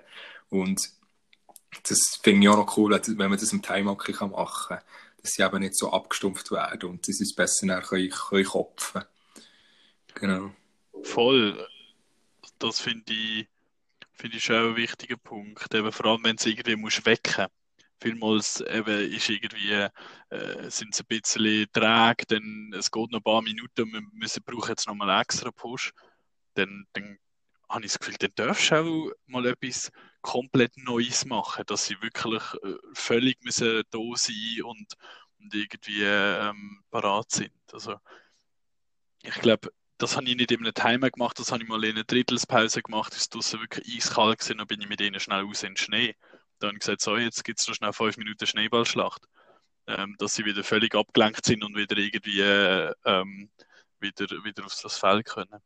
[0.50, 0.90] Und
[1.84, 4.80] das finde ich auch noch cool, wenn man das im Timeout machen kann
[5.22, 9.02] dass sie eben nicht so abgestumpft werden und sie es besser können, können kopfen
[10.14, 10.52] Genau.
[11.02, 11.66] Voll.
[12.58, 13.48] Das finde ich,
[14.12, 15.74] find ich schon ein wichtiger Punkt.
[15.74, 17.46] Eben vor allem, wenn sie irgendwie musst wecken
[18.02, 19.88] Vielmals eben ist irgendwie,
[20.30, 24.00] äh, sind sie ein bisschen träge, dann es geht noch ein paar Minuten und wir
[24.12, 25.92] müssen, brauchen jetzt noch mal einen extra Push.
[26.54, 27.18] Dann, dann
[27.70, 32.00] habe ich das Gefühl, dann darfst du auch mal etwas komplett Neues machen, dass sie
[32.02, 34.94] wirklich äh, völlig müssen da sein und,
[35.38, 37.52] und irgendwie ähm, parat sind.
[37.72, 37.96] Also
[39.22, 41.96] ich glaube, das habe ich nicht in einem Timer gemacht, das habe ich mal in
[41.96, 45.62] einer Drittelspause gemacht, ist draußen wirklich eiskalt gewesen, dann bin ich mit ihnen schnell aus
[45.62, 46.16] in den Schnee.
[46.58, 49.26] Dann gesagt, so, jetzt gibt es noch schnell fünf Minuten Schneeballschlacht.
[49.86, 53.50] Ähm, dass sie wieder völlig abgelenkt sind und wieder irgendwie äh, ähm,
[53.98, 55.60] wieder, wieder auf das Feld können.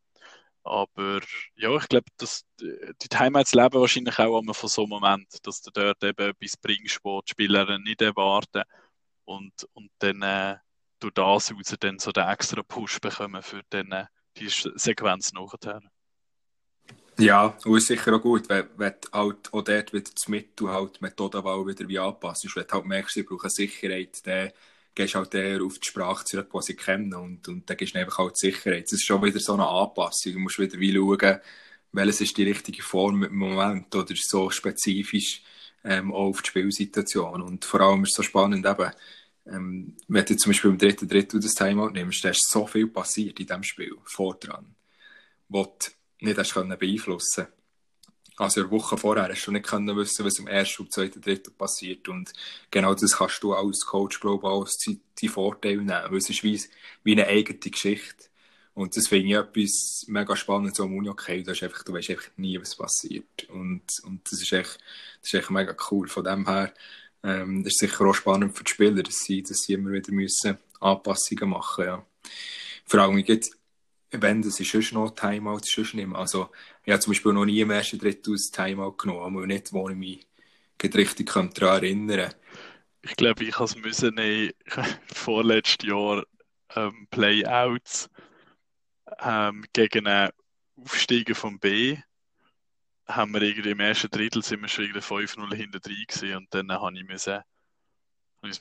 [0.65, 1.21] Aber
[1.57, 5.61] ja, ich glaube, dass die Timeouts leben wahrscheinlich auch immer von so einem Moment, dass
[5.61, 8.63] du dort eben etwas bringst, was die Spieler nicht erwarten
[9.25, 10.57] und, und dann äh,
[11.01, 14.07] durch das raus dann so den extra Push bekommen für dann, äh,
[14.39, 15.83] die Sequenz nachher.
[17.19, 21.01] Ja, und ist sicher auch gut, wenn, wenn halt auch dort wieder das Mittel halt
[21.01, 22.45] Methodenwahl wieder wie anpasst.
[22.57, 24.51] Wenn du halt merkst, ich brauche Sicherheit, dann
[24.95, 27.99] gehst halt eher auf die Sprache zurück, die sie kennen und, und dann gehst du
[27.99, 28.85] einfach halt Sicherheit.
[28.85, 30.35] Das ist schon wieder so eine Anpassung.
[30.35, 31.41] Du musst wieder wie schauen,
[31.93, 35.43] welches ist die richtige Form im Moment oder so spezifisch
[35.85, 37.43] ähm, auch auf die Spielsituation.
[37.43, 38.91] Und vor allem ist es so spannend eben,
[39.47, 42.87] ähm, wenn du zum Beispiel im dritten Drittel das Timeout nimmst, da ist so viel
[42.89, 44.75] passiert in diesem Spiel, vordran,
[45.49, 45.91] was du
[46.27, 47.47] nicht hast können beeinflussen
[48.37, 51.53] also eine Woche vorher hast du nicht können wissen, was im ersten und zweiten Drittel
[51.53, 52.09] passiert.
[52.09, 52.33] Und
[52.71, 55.89] genau das kannst du als Coach, glaube ich, als deinen Vorteil nehmen.
[55.89, 56.61] Weil es ist wie,
[57.05, 58.27] wie eine eigene Geschichte.
[58.75, 61.45] Und das finde ich etwas mega spannend, so am Unihockey.
[61.45, 63.49] Du, einfach, du weißt einfach nie, was passiert.
[63.51, 64.79] Und, und das, ist echt,
[65.21, 66.09] das ist echt mega cool.
[66.09, 66.75] Von dem her,
[67.23, 70.59] ähm, ist sicher auch spannend für die Spieler, dass sie, dass sie immer wieder müssen
[70.81, 72.07] Anpassungen machen ja.
[72.85, 73.25] Vor allem
[74.11, 76.19] wenn das ist sonst noch Timeout sonst nicht mehr.
[76.19, 76.51] Also,
[76.85, 79.89] ich habe zum Beispiel noch nie im ersten Drittel aus Timeout genommen, aber nicht, wo
[79.89, 80.27] ich mich
[80.83, 82.35] richtig daran erinnern kann.
[83.03, 84.53] Ich glaube, ich habe es müssen nehmen,
[85.13, 86.25] vorletztes Jahr
[86.75, 88.11] ähm, Playouts
[89.21, 90.31] ähm, gegen einen
[90.77, 91.99] Aufsteiger vom B
[93.07, 96.73] haben wir irgendwie im ersten Drittel sind wir schon 5-0 hinter drin gewesen und dann
[96.73, 97.41] habe ich müssen,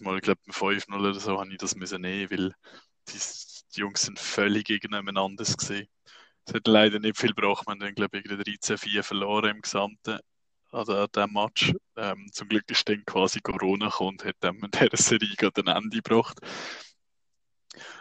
[0.02, 2.56] mal, ich glaube, 5-0 oder so, habe ich das müssen nehmen, weil
[3.10, 3.20] die,
[3.76, 5.88] die Jungs sind völlig gegeneinander gesehen.
[6.46, 10.20] Es hat leider nicht viel gebracht, wir haben glaube ich, 13-4 verloren im Gesamten
[10.74, 11.74] also an Match.
[11.96, 15.84] Ähm, zum Glück ist dann quasi Corona gekommen und hat dann dieser Serie gerade ein
[15.84, 16.40] Ende gebracht.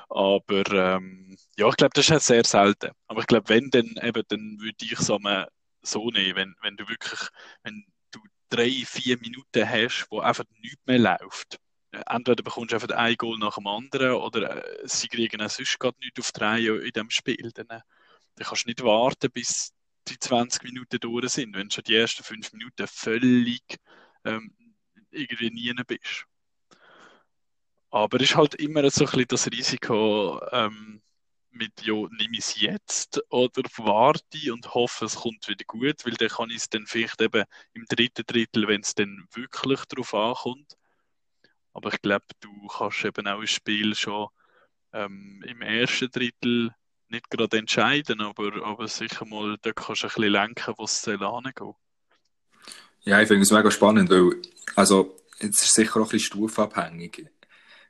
[0.09, 2.91] Aber ähm, ja, ich glaube, das ist halt sehr selten.
[3.07, 6.89] Aber ich glaube, wenn, dann eben, dann würde ich es so nehmen, wenn, wenn du
[6.89, 7.21] wirklich,
[7.63, 11.59] wenn du drei, vier Minuten hast, wo einfach nichts mehr läuft.
[12.07, 15.79] Entweder bekommst du einfach ein Goal nach dem anderen oder äh, sie kriegen auch sonst
[15.79, 17.51] gerade nichts auf drei in diesem Spiel.
[17.53, 17.81] Dann, äh,
[18.37, 19.73] dann kannst du nicht warten, bis
[20.09, 23.63] die 20 Minuten durch sind, wenn du schon die ersten fünf Minuten völlig
[24.25, 24.55] ähm,
[25.11, 26.27] irgendwie nie bist.
[27.91, 31.03] Aber es ist halt immer so ein bisschen das Risiko ähm,
[31.51, 36.15] mit, ja, nehme ich es jetzt oder warte und hoffe, es kommt wieder gut, weil
[36.15, 40.15] dann kann ich es dann vielleicht eben im dritten Drittel, wenn es dann wirklich darauf
[40.15, 40.77] ankommt.
[41.75, 44.29] Aber ich glaube, du kannst eben auch ein Spiel schon
[44.93, 46.75] ähm, im ersten Drittel
[47.13, 51.05] nicht gerade entscheiden, aber, aber sicher mal, da kannst du ein bisschen lenken, wo es
[51.05, 51.75] hingehen
[53.05, 54.41] Ja, ich finde es mega spannend, weil,
[54.77, 57.27] also, es ist sicher auch ein bisschen stufenabhängig.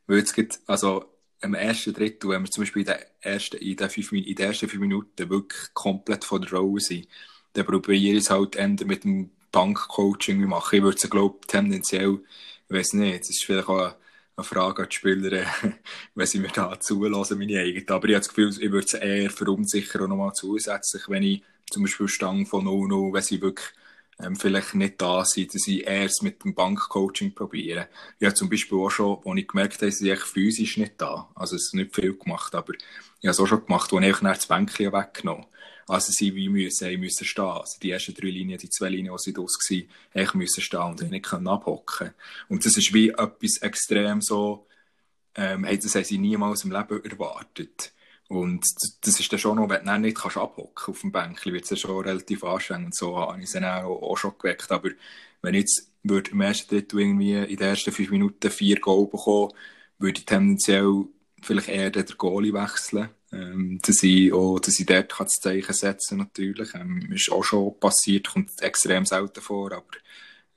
[0.07, 1.05] Weil es gibt, also
[1.43, 4.47] im ersten Drittel, wenn wir zum Beispiel in den ersten, in den, fünf, in den
[4.47, 7.09] ersten fünf Minuten wirklich komplett von der Rolle sind,
[7.55, 10.77] dann probiere ich es halt eher mit dem Bankcoaching machen.
[10.77, 12.21] Ich würde es, glaube ich, tendenziell,
[12.69, 13.95] ich weiß nicht, das ist vielleicht auch
[14.37, 15.47] eine Frage an die Spieler,
[16.15, 17.89] wenn sie mir da zulassen, meine eigene.
[17.89, 21.83] Aber ich habe das Gefühl, ich würde es eher verunsichern, nochmal zusätzlich, wenn ich zum
[21.83, 23.69] Beispiel Stangen von 0-0, wenn sie wirklich
[24.21, 27.89] ähm, vielleicht nicht da sind, dass ich erst mit dem Bankcoaching probiere.
[28.19, 31.31] Ich habe zum Beispiel auch schon, wo ich gemerkt habe, sie sind physisch nicht da.
[31.35, 32.83] Also es ist nicht viel gemacht, aber ich
[33.23, 35.47] habe es auch schon gemacht, wo ich einfach das Bänkchen weggenommen
[35.89, 37.45] also sie wie müssen, sie müssen stehen.
[37.45, 40.81] Also die ersten drei Linien, die zwei Linien, die sie draus waren, echt müssen stehen
[40.81, 42.13] und nicht können abhocken.
[42.49, 44.67] Und das ist wie etwas extrem so,
[45.35, 47.93] ähm, das haben sie niemals im Leben erwartet.
[48.29, 48.65] Und
[49.03, 51.79] das ist dann schon noch, wenn du nicht kannst abhocken auf dem Bänkchen, wird es
[51.79, 52.87] schon relativ anstrengend.
[52.87, 54.71] Und so habe ich es dann auch, auch schon geweckt.
[54.71, 54.91] Aber
[55.43, 59.07] wenn ich jetzt würde im ersten Drittel irgendwie in den ersten fünf Minuten vier Goal
[59.07, 59.53] bekommen,
[59.99, 61.05] würde ich tendenziell
[61.43, 63.11] vielleicht eher den Goalie wechseln.
[63.33, 66.75] Ähm, dass ich auch, dass ich dort das Zeichen setzen natürlich.
[66.75, 69.87] Ähm, ist auch schon passiert, kommt extrem selten vor, aber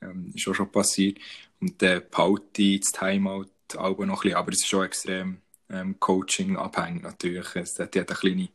[0.02, 1.18] ähm, ist auch schon passiert.
[1.60, 5.40] Und dann behalte ich das Timeout auch noch ein bisschen, aber es ist schon extrem
[5.70, 7.54] ähm, Coaching abhängig natürlich.
[7.54, 8.48] Es hat jeder kleine,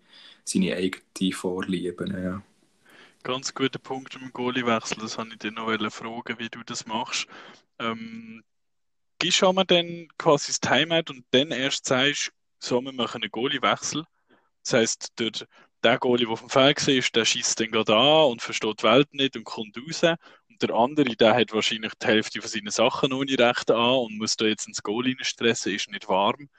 [0.45, 2.23] seine eigene Vorlieben.
[2.23, 2.41] Ja.
[3.23, 7.27] Ganz guter Punkt im Goaliewechsel, das habe ich dir noch fragen, wie du das machst.
[7.79, 8.43] Ähm,
[9.19, 14.05] gehst du dann quasi das Timeout und dann erst sagst, so, wir machen einen Goaliewechsel.
[14.63, 15.31] Das heisst, der,
[15.83, 18.83] der Goalie, der auf dem Feld ist, der schießt dann gerade an und versteht die
[18.83, 20.03] Welt nicht und kommt raus.
[20.49, 24.17] Und der andere, der hat wahrscheinlich die Hälfte von seinen Sachen nicht recht an und
[24.17, 26.49] muss da jetzt ins Goal stressen, ist nicht warm.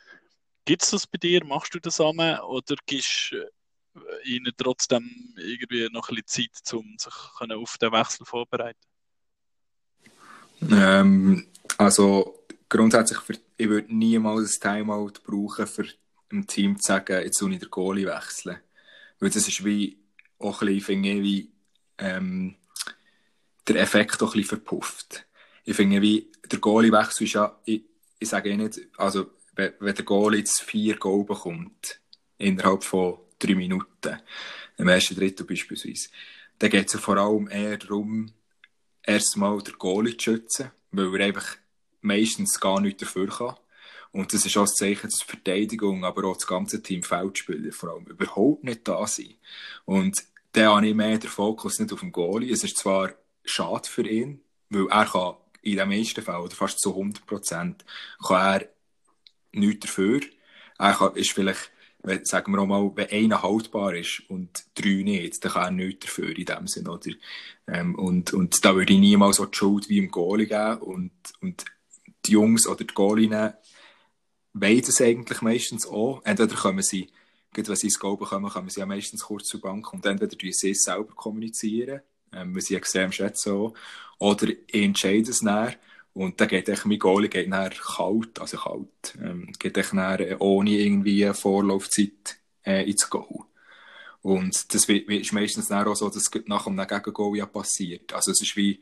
[0.65, 1.45] Gibt es das bei dir?
[1.45, 6.97] Machst du das zusammen oder gibst äh, ihnen trotzdem irgendwie noch ein bisschen Zeit, um
[6.99, 7.13] sich
[7.51, 8.81] auf den Wechsel vorzubereiten?
[10.71, 13.19] Ähm, also grundsätzlich,
[13.57, 15.85] ich würde niemals ein Timeout brauchen, für
[16.33, 18.59] einem Team zu sagen, jetzt soll ich den Goalie wechseln.
[19.21, 19.99] Weil das ist wie,
[20.39, 21.53] auch ein bisschen, finde ich, wie,
[21.99, 22.57] ähm,
[23.69, 25.27] der Effekt auch ein bisschen verpufft.
[25.65, 27.83] Ich finde, wie, der Goalie-Wechsel ist ja, ich,
[28.19, 32.01] ich sage eh nicht, also, wenn, wenn der Goalie jetzt vier Goal bekommt,
[32.39, 34.19] innerhalb von drei Minuten,
[34.79, 36.09] im ersten Drittel beispielsweise,
[36.59, 38.33] dann geht es ja vor allem eher darum,
[39.03, 41.57] erstmal den Goalie zu schützen, weil er einfach
[42.01, 43.57] meistens gar nichts dafür kann.
[44.13, 47.73] Und das ist auch das Zeichen, dass die Verteidigung, aber auch das ganze Team Feldspieler
[47.73, 49.37] vor allem überhaupt nicht da sind.
[49.87, 50.23] Und
[50.53, 52.53] dann habe ich mehr den Fokus nicht auf den Goalie.
[52.53, 56.81] Es ist zwar schade für ihn, weil er kann in den meisten Fällen, oder fast
[56.81, 57.85] zu 100 Prozent,
[58.27, 58.69] kann er
[59.53, 60.21] nichts dafür.
[60.79, 61.71] Er kann, ist vielleicht,
[62.03, 65.85] wenn, sagen wir auch mal, wenn einer haltbar ist und drei nicht, dann kann er
[65.87, 67.11] nichts dafür in dem Sinn, oder?
[67.69, 71.13] Ähm, und, und da würde ich niemals so die Schuld wie im Goalie geben und,
[71.41, 71.65] und
[72.27, 73.55] die Jungs oder die Goalinnen
[74.55, 76.21] wollen das eigentlich meistens auch.
[76.25, 77.11] Entweder kommen sie,
[77.53, 80.37] gerade wenn sie ins Goal bekommen, kommen sie ja meistens kurz zur Bank und entweder
[80.37, 83.75] tun sie es selber kommunizieren, ähm, weil sie extrem schätzen auch,
[84.19, 85.75] oder entscheiden es näher
[86.15, 90.33] und dann geht echt mein Goalie geht nachher kalt, also kalt, ähm, geht echt nachher
[90.33, 93.47] äh, ohne irgendwie Vorlaufzeit äh, ins Goal.
[94.21, 98.13] Und das ist meistens dann auch so, dass es nach einem Gegengoal ja passiert.
[98.13, 98.81] Also es ist wie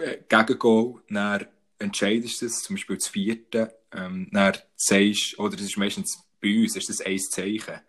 [0.00, 1.46] äh, Gegengoal, dann
[1.78, 6.62] entscheidest du es, zum Beispiel das vierte, ähm, dann sagst, oder das ist meistens bei
[6.62, 7.80] uns, ist das ein Zeichen.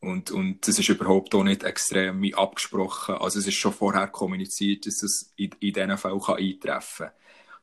[0.00, 3.16] Und, und das ist überhaupt auch nicht extrem abgesprochen.
[3.16, 7.14] Also es ist schon vorher kommuniziert, dass das in, in diesen Fällen kann eintreffen kann.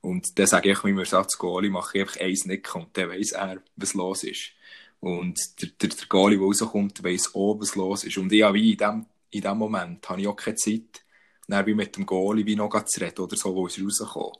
[0.01, 3.61] Und dann sage ich meinem Ersatzgoalie, mache ich einfach eins Nicken und dann weiss er,
[3.77, 4.51] was los ist.
[4.99, 8.17] Und der, der, der Goalie, der rauskommt, weiss auch, was los ist.
[8.17, 11.03] Und ich habe wie in dem, in dem Moment habe ich auch keine Zeit,
[11.47, 14.37] dann wie mit dem Goalie wie noch zu reden oder so, wo es rauskommt.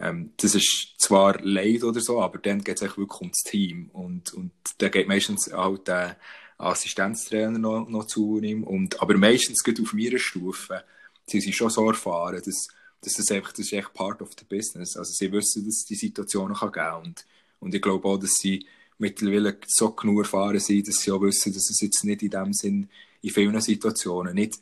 [0.00, 3.90] Ähm, das ist zwar leid oder so, aber dann geht es wirklich ums Team.
[3.92, 6.16] Und, und dann geht meistens halt der
[6.58, 8.64] Assistenztrainer noch, noch zu ihm.
[8.64, 10.84] Und, aber meistens geht auf meiner Stufe,
[11.26, 12.68] sie sind schon so erfahren, dass
[13.00, 14.96] dass das einfach, das ist echt part of the business.
[14.96, 17.26] Also sie wissen, dass es die Situationen kann geben und,
[17.60, 18.66] und ich glaube auch, dass sie
[18.98, 22.52] mittlerweile so genug erfahren sind, dass sie auch wissen, dass es jetzt nicht in dem
[22.52, 22.88] Sinn
[23.22, 24.58] in vielen Situationen nicht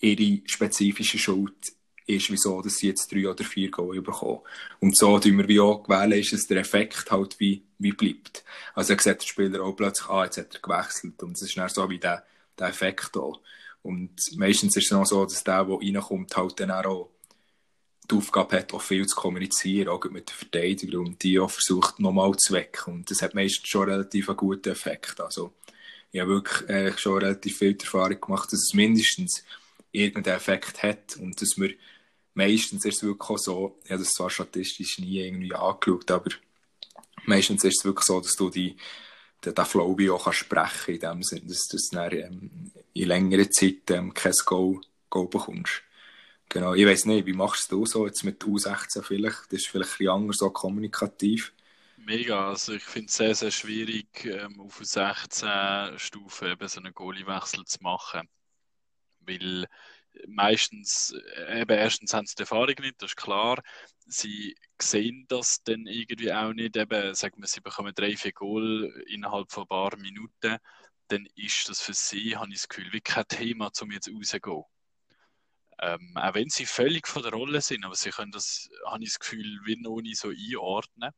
[0.00, 1.54] ihre spezifische Schuld
[2.16, 4.40] ist, wieso dass sie jetzt drei oder vier Goal bekommen.
[4.80, 8.44] Und so tun wir wie auch gewährleisten, dass der Effekt halt wie, wie bleibt.
[8.74, 11.56] Also er sieht der Spieler auch plötzlich, ah, jetzt hat er gewechselt und es ist
[11.56, 12.24] dann so wie der,
[12.58, 13.32] der Effekt da.
[13.82, 17.10] Und meistens ist es auch so, dass der, der reinkommt, halt dann auch
[18.10, 22.00] die Aufgabe hat, auch viel zu kommunizieren, auch mit den Verteidigern und die auch versucht,
[22.00, 22.94] nochmal zu wecken.
[22.94, 25.20] Und das hat meistens schon relativ einen guten Effekt.
[25.20, 25.52] Also,
[26.12, 29.44] ich habe wirklich äh, schon relativ viel Erfahrung gemacht, dass es mindestens
[29.92, 31.70] irgendeinen Effekt hat und dass wir
[32.34, 36.30] meistens ist es wirklich so, ich habe das zwar statistisch nie irgendwie angeschaut, aber
[37.24, 38.76] meistens ist es wirklich so, dass du die,
[39.44, 43.50] den, Flow wie auch kannst sprechen in dem Sinne, dass du dann, ähm, in längerer
[43.50, 45.82] Zeit ähm, kein Goal, Goal bekommst.
[46.48, 49.52] Genau, ich weiß nicht, wie machst du so jetzt mit U16 vielleicht?
[49.52, 51.52] Das ist vielleicht ein anders so kommunikativ.
[51.98, 57.64] Mega, also ich finde es sehr, sehr schwierig, ähm, auf U16-Stufe eben so einen Goalie-Wechsel
[57.66, 58.28] zu machen.
[59.20, 59.66] Weil
[60.28, 63.62] meistens, äh, eben erstens haben sie die Erfahrung nicht, das ist klar.
[64.06, 66.76] Sie sehen das dann irgendwie auch nicht.
[66.76, 70.58] Eben, sagen wir, sie bekommen drei, vier Goal innerhalb von ein paar Minuten,
[71.08, 74.64] dann ist das für sie, habe ich das Gefühl, wie kein Thema, um jetzt rauszugehen.
[75.82, 79.10] Ähm, auch wenn sie völlig von der Rolle sind, aber sie können das, habe ich
[79.10, 81.12] das Gefühl, wie noch nicht so einordnen.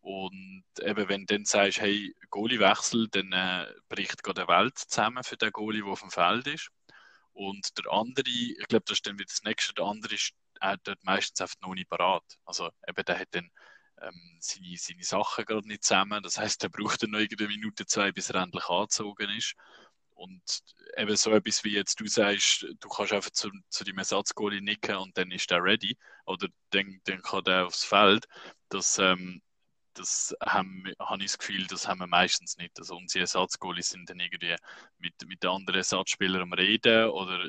[0.00, 5.24] Und eben, wenn du dann sagst, hey, Goalie-Wechsel, dann äh, bricht gerade die Welt zusammen
[5.24, 6.70] für den Goalie, der auf dem Feld ist.
[7.36, 10.78] Und der andere, ich glaube, das ist dann wieder das nächste, der andere ist äh,
[10.84, 12.24] dort meistens einfach noch nicht parat.
[12.46, 13.50] Also eben, der hat dann
[14.00, 16.22] ähm, seine, seine Sachen gerade nicht zusammen.
[16.22, 19.54] Das heißt, er braucht dann noch eine Minute, zwei, bis er endlich angezogen ist.
[20.14, 20.42] Und
[20.96, 24.96] eben so etwas wie jetzt du sagst, du kannst einfach zu, zu deinem Ersatzgoalie nicken
[24.96, 25.94] und dann ist der ready
[26.24, 28.24] oder dann, dann kann der aufs Feld.
[28.70, 29.42] Das, ähm,
[29.96, 32.78] das haben, habe ich das Gefühl, das haben wir meistens nicht.
[32.78, 34.56] Also unsere Ersatzgoalie sind dann irgendwie
[34.98, 37.48] mit, mit den anderen Ersatzspielern am Reden oder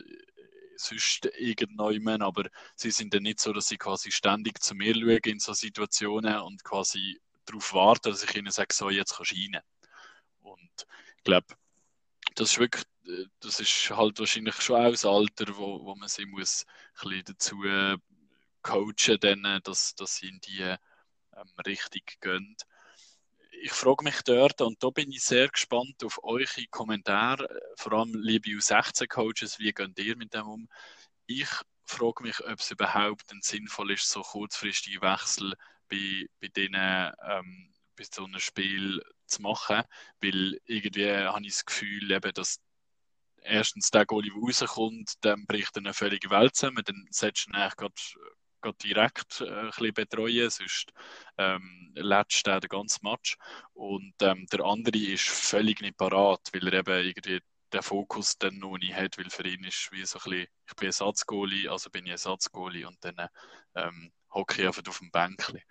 [0.75, 5.19] sonst irgendjemand, aber sie sind dann nicht so, dass sie quasi ständig zu mir schauen
[5.25, 9.35] in so Situationen und quasi darauf warten, dass ich ihnen sage, so, jetzt kannst du
[9.35, 9.61] rein.
[10.41, 11.47] Und ich glaube,
[12.35, 16.09] das ist wirklich, äh, das ist halt wahrscheinlich schon auch das Alter, wo, wo man
[16.09, 16.65] sie muss
[17.01, 17.97] ein bisschen dazu äh,
[18.61, 20.75] coachen, dann, äh, dass, dass sie in die
[21.37, 22.55] ähm, Richtung gehen.
[23.61, 28.13] Ich frage mich dort, und da bin ich sehr gespannt auf eure Kommentare, vor allem
[28.13, 30.69] liebe U16-Coaches, wie geht ihr mit dem um?
[31.25, 31.49] Ich
[31.83, 35.53] frage mich, ob es überhaupt sinnvoll ist, so kurzfristige Wechsel
[35.89, 39.83] bei, bei denen ähm, bei so einem Spiel zu machen,
[40.21, 42.59] weil irgendwie habe ich das Gefühl, eben, dass
[43.41, 47.55] erstens der Goalie, der rauskommt, dann bricht eine völlige Welt zusammen, dann solltest du ihn
[47.55, 47.93] eigentlich gerade
[48.83, 50.91] direkt äh, ein betreuen, sonst
[51.37, 53.37] ähm, lädst du den ganzen Match.
[53.73, 57.41] Und ähm, der andere ist völlig nicht parat, weil er eben irgendwie
[57.73, 60.75] den Fokus dann noch nicht hat, weil für ihn ist wie so ein bisschen, ich
[60.75, 63.27] bin Ersatzgoalie, also bin ich Ersatzgoalie und dann
[63.75, 65.61] ähm, hocke ich einfach auf dem Bänkchen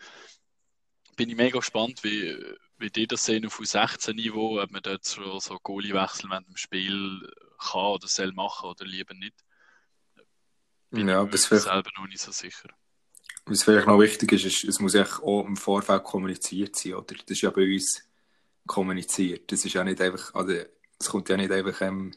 [1.16, 2.36] bin ich mega gespannt, wie,
[2.78, 7.28] wie die das sehen auf U16-Niveau, ob man dort so, so Goalie-Wechsel während dem Spiel
[7.58, 9.34] kann oder soll machen oder lieber nicht.
[10.92, 12.70] Bin Ja, ich mir selber noch nicht so sicher.
[13.46, 17.14] was vielleicht noch wichtig ist, ist, es muss echt auch im Vorfeld kommuniziert sein, oder?
[17.14, 18.02] Das ist ja bei uns
[18.66, 19.50] kommuniziert.
[19.52, 20.52] Das ist ja nicht einfach, also,
[20.98, 22.12] es kommt ja nicht einfach, ähm,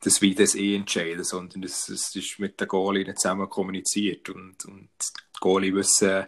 [0.00, 4.64] das wie das eh entscheiden, sondern es, es ist mit den Goalien zusammen kommuniziert und,
[4.66, 6.26] und die Goalie wissen,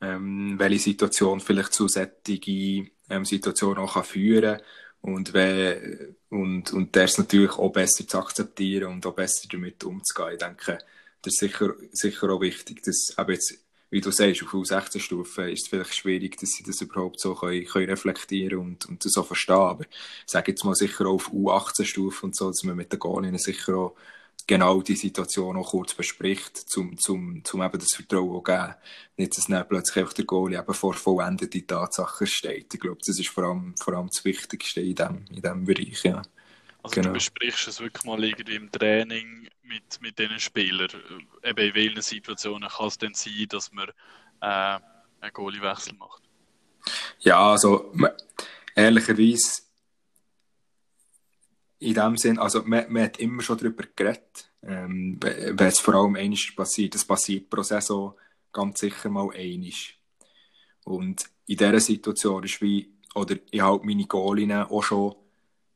[0.00, 4.60] ähm, welche Situation vielleicht zu solchen ähm, Situationen auch kann führen
[5.00, 9.82] und, wenn, und, und das ist natürlich auch besser zu akzeptieren und auch besser damit
[9.84, 10.32] umzugehen.
[10.32, 10.78] Ich denke,
[11.22, 13.58] das ist sicher, sicher auch wichtig, dass eben jetzt,
[13.90, 17.64] wie du sagst, auf U16-Stufe ist es vielleicht schwierig, dass sie das überhaupt so können,
[17.64, 19.56] können reflektieren und, und das so verstehen.
[19.56, 19.90] Aber ich
[20.26, 23.76] sage jetzt mal sicher auch auf U18-Stufe und so, dass man mit den Goalien sicher
[23.76, 23.96] auch
[24.48, 28.74] genau die Situation auch kurz bespricht, zum, zum, zum eben das Vertrauen auch geben.
[29.16, 32.74] Nicht, dass dann plötzlich einfach der Goalie eben vor vollendete Tatsachen steht.
[32.74, 36.02] Ich glaube, das ist vor allem, vor allem das Wichtigste in dem, in dem Bereich,
[36.02, 36.22] ja.
[36.82, 37.08] Also Genau.
[37.08, 40.88] du besprichst es wirklich mal irgendwie im Training mit, mit diesen Spielern.
[41.44, 43.88] Eben in welchen Situationen kann es denn sein, dass man
[44.40, 44.80] äh,
[45.20, 46.22] einen Goalie-Wechsel macht?
[47.20, 47.92] Ja, also,
[48.74, 49.62] ehrlicherweise,
[51.80, 55.78] in dem Sinn, also, man, man hat immer schon darüber geredet, ähm, we- wenn es
[55.78, 56.94] vor allem einmal passiert.
[56.94, 58.14] Das passiert pro Saison
[58.52, 59.70] ganz sicher mal einmal.
[60.84, 65.14] Und in dieser Situation ist wie, oder ich habe meine Goalien auch schon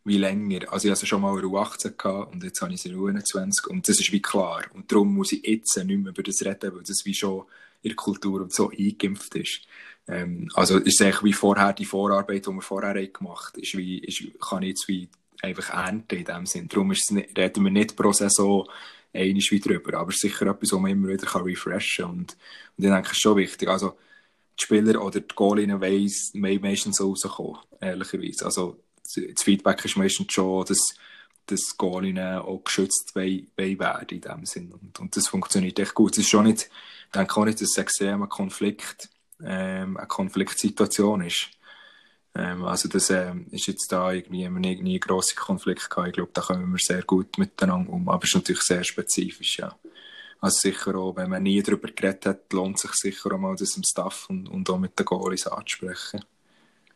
[0.05, 0.72] wie länger.
[0.72, 3.68] Also ich hatte schon mal in U18 gehabt und jetzt habe ich sie in U21
[3.68, 4.64] und das ist wie klar.
[4.74, 7.44] Und darum muss ich jetzt nicht mehr über das reden, weil das wie schon
[7.82, 9.61] in der Kultur und so eingeimpft ist.
[10.09, 13.76] Ähm, also ist es eigentlich wie vorher, die Vorarbeit, die wir vorher haben gemacht ist
[13.76, 15.09] wie, ist, kann ich jetzt wie
[15.43, 16.68] einfach ernten in dem Sinn.
[16.68, 18.68] Darum ist nicht, reden wir nicht pro Saison
[19.12, 22.14] einmal wie drüber, aber es ist sicher etwas, was man immer wieder kann refreshen kann.
[22.14, 22.36] Und,
[22.78, 23.68] und ich denke, es ist schon wichtig.
[23.68, 23.99] Also,
[24.59, 28.45] die Spieler oder die Goalinnen weiss, me- meistens so rauskommen, ehrlicherweise.
[28.47, 30.95] Also, das Feedback ist meistens schon, dass,
[31.47, 34.72] dass Goalinnen auch geschützt werden in dem Sinn.
[34.72, 36.12] Und, und das funktioniert echt gut.
[36.12, 36.70] Es ist schon nicht,
[37.07, 39.11] ich denke auch nicht, dass es extrem ein Konflikt,
[39.45, 41.49] ähm, eine Konfliktsituation ist.
[42.35, 46.09] Ähm, also das ähm, ist jetzt da irgendwie haben wir nie, nie grosse Konflikte gehabt.
[46.09, 48.09] Ich glaube, da kommen wir sehr gut miteinander um.
[48.09, 49.76] Aber es ist natürlich sehr spezifisch, ja.
[50.41, 53.76] Also sicher auch, wenn man nie darüber geredet hat, lohnt sich sicher auch mal, das
[53.76, 56.24] im Staff und, und auch mit den Goalies anzusprechen.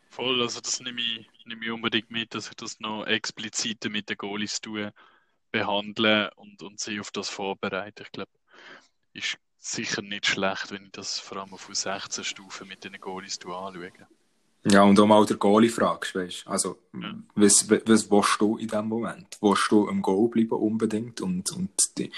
[0.09, 4.09] Voll, also das nehme ich, nehme ich unbedingt mit, dass ich das noch explizit mit
[4.09, 4.93] den Goalies tue,
[5.51, 8.03] behandle und, und sie auf das vorbereite.
[8.03, 8.31] Ich glaube,
[9.13, 13.39] ist sicher nicht schlecht, wenn ich das vor allem auf 16 Stufen mit den Goalies
[13.39, 13.91] anschaue.
[14.69, 17.15] Ja, und auch mal der Goalie fragst, weißt Also, Ja.
[17.35, 19.37] was, was willst du in dem Moment?
[19.41, 21.21] Willst du im Goal bleiben unbedingt?
[21.21, 22.11] Und, und die,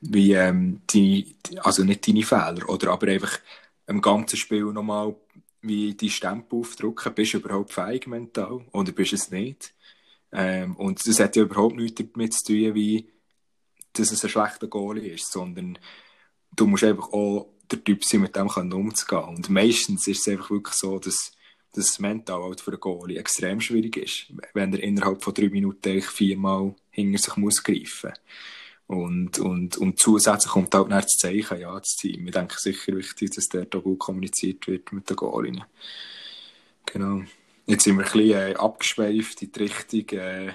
[0.00, 3.38] wie, ähm, die, also nicht deine Fehler, oder aber einfach
[3.86, 5.14] im ganzen Spiel nochmal
[5.62, 9.74] wie die Stempel aufdrücken, bist du überhaupt fähig mental oder bist du es nicht?
[10.30, 13.08] Ähm, und das hat ja überhaupt nichts damit zu tun, wie,
[13.94, 15.78] dass es ein schlechter Goalie ist, sondern
[16.54, 19.24] du musst einfach auch der Typ sein, mit dem umzugehen.
[19.24, 21.32] Und meistens ist es einfach wirklich so, dass,
[21.72, 25.48] dass es mental halt für einen Goalie extrem schwierig ist, wenn er innerhalb von drei
[25.48, 28.12] Minuten viermal hinter sich muss greifen
[28.88, 32.26] und, und, und zusätzlich kommt halt dann das Zeichen, ja, das Team.
[32.26, 35.62] Ich denke sicher wichtig, dass dort auch gut kommuniziert wird mit den Goalien.
[36.86, 37.22] Genau.
[37.66, 40.52] Jetzt sind wir ein bisschen äh, abgeschweift in die Richtung äh,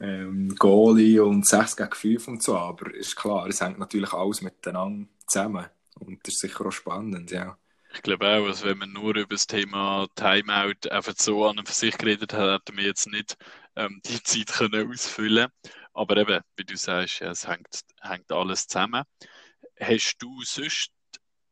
[0.00, 4.40] ähm, Goalie und 6 gegen 5 und so, aber ist klar, es hängt natürlich alles
[4.40, 5.66] miteinander zusammen
[5.98, 7.58] und das ist sicher auch spannend, ja.
[7.92, 11.68] Ich glaube auch, also wenn man nur über das Thema Timeout einfach so an und
[11.68, 13.36] für sich geredet hat, hätten wir jetzt nicht
[13.76, 15.48] ähm, die Zeit können ausfüllen
[15.92, 19.04] Aber eben, wie du sagst, es hängt, hängt alles zusammen.
[19.80, 20.90] Hast du sonst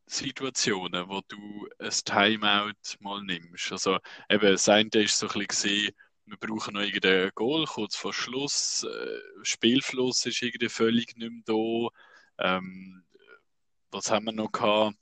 [0.07, 3.72] Situationen, wo du ein Timeout mal nimmst?
[3.72, 3.99] Also
[4.30, 5.93] eben, das eine ist so ein bisschen
[6.28, 11.43] wir brauchen noch irgendein Goal kurz vor Schluss, äh, Spielfluss ist irgendwie völlig nicht mehr
[11.47, 12.57] da.
[12.59, 13.05] Ähm,
[13.91, 14.97] was haben wir noch gehabt?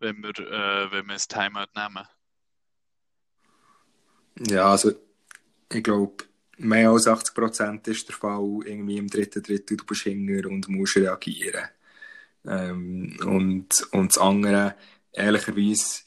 [0.00, 2.06] Wenn wir, äh, wenn wir das Timeout nehmen.
[4.40, 4.92] Ja, also
[5.72, 6.24] ich glaube,
[6.58, 10.96] mehr als 80% ist der Fall irgendwie im dritten Drittel, du bist hinger und musst
[10.96, 11.68] reagieren.
[12.46, 14.76] Ähm, und, und das andere,
[15.12, 16.02] ehrlicherweise,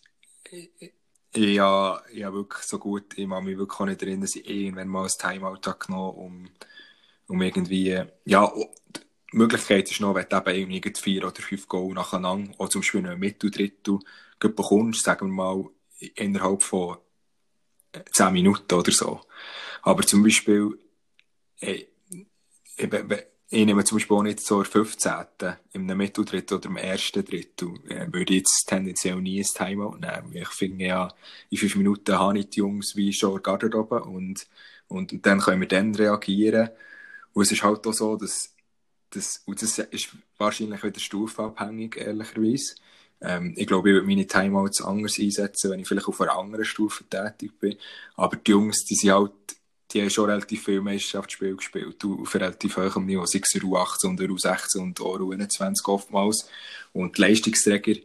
[1.34, 4.36] ich, habe, ich habe wirklich so gut, ich kann mich wirklich auch nicht erinnern, dass
[4.36, 6.50] ich irgendwann mal ein Timeout habe genommen um,
[7.28, 8.52] um irgendwie, ja,
[9.32, 13.08] Möglichkeit ist noch, wenn du eben irgendwie vier oder fünf Goal nacheinander, oder zum Beispiel
[13.08, 14.00] ein Mittel, Drittel,
[14.40, 15.70] bekommst, sagen wir mal,
[16.16, 16.98] innerhalb von
[18.12, 19.22] 10 Minuten oder so.
[19.84, 20.78] Aber zum Beispiel,
[21.60, 21.88] ich,
[22.78, 22.90] ich,
[23.54, 25.26] ich nehme zum Beispiel auch nicht zur 15.
[25.74, 30.34] im Mitteldrittel oder im ersten Drittel, äh, würde ich jetzt tendenziell nie ein Timeout nehmen.
[30.34, 31.14] Ich finde ja,
[31.50, 34.48] in fünf Minuten habe ich die Jungs wie schon Garderobe und,
[34.88, 36.70] und, und dann können wir dann reagieren.
[37.34, 38.51] Und es ist halt auch so, dass,
[39.12, 42.76] dass und das ist wahrscheinlich wieder stufenabhängig, ehrlicherweise.
[43.22, 46.66] Ähm, ich glaube, ich würde meine Timeouts anders einsetzen, wenn ich vielleicht auf einer anderen
[46.66, 47.78] Stufe tätig bin.
[48.16, 49.32] Aber die Jungs, die sind halt
[49.94, 54.22] die haben schon relativ viel Meisterschaftsspiel gespielt, auf relativ hohem Niveau, sei es U18 und
[54.22, 56.48] U16 und U21 oftmals.
[56.94, 58.00] Und die Leistungsträger,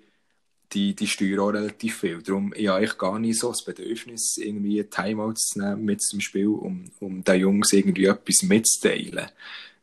[0.72, 2.22] die, die steuern auch relativ viel.
[2.22, 6.48] Darum ja, ich gar nicht so das Bedürfnis, irgendwie Timeout zu nehmen mit zum Spiel,
[6.48, 9.28] um, um den Jungs irgendwie etwas mitzuteilen.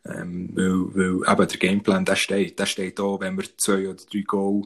[0.05, 2.59] Ähm, weil, weil eben der Gameplan, der steht.
[2.59, 4.63] Der steht auch, wenn wir zwei oder drei Goal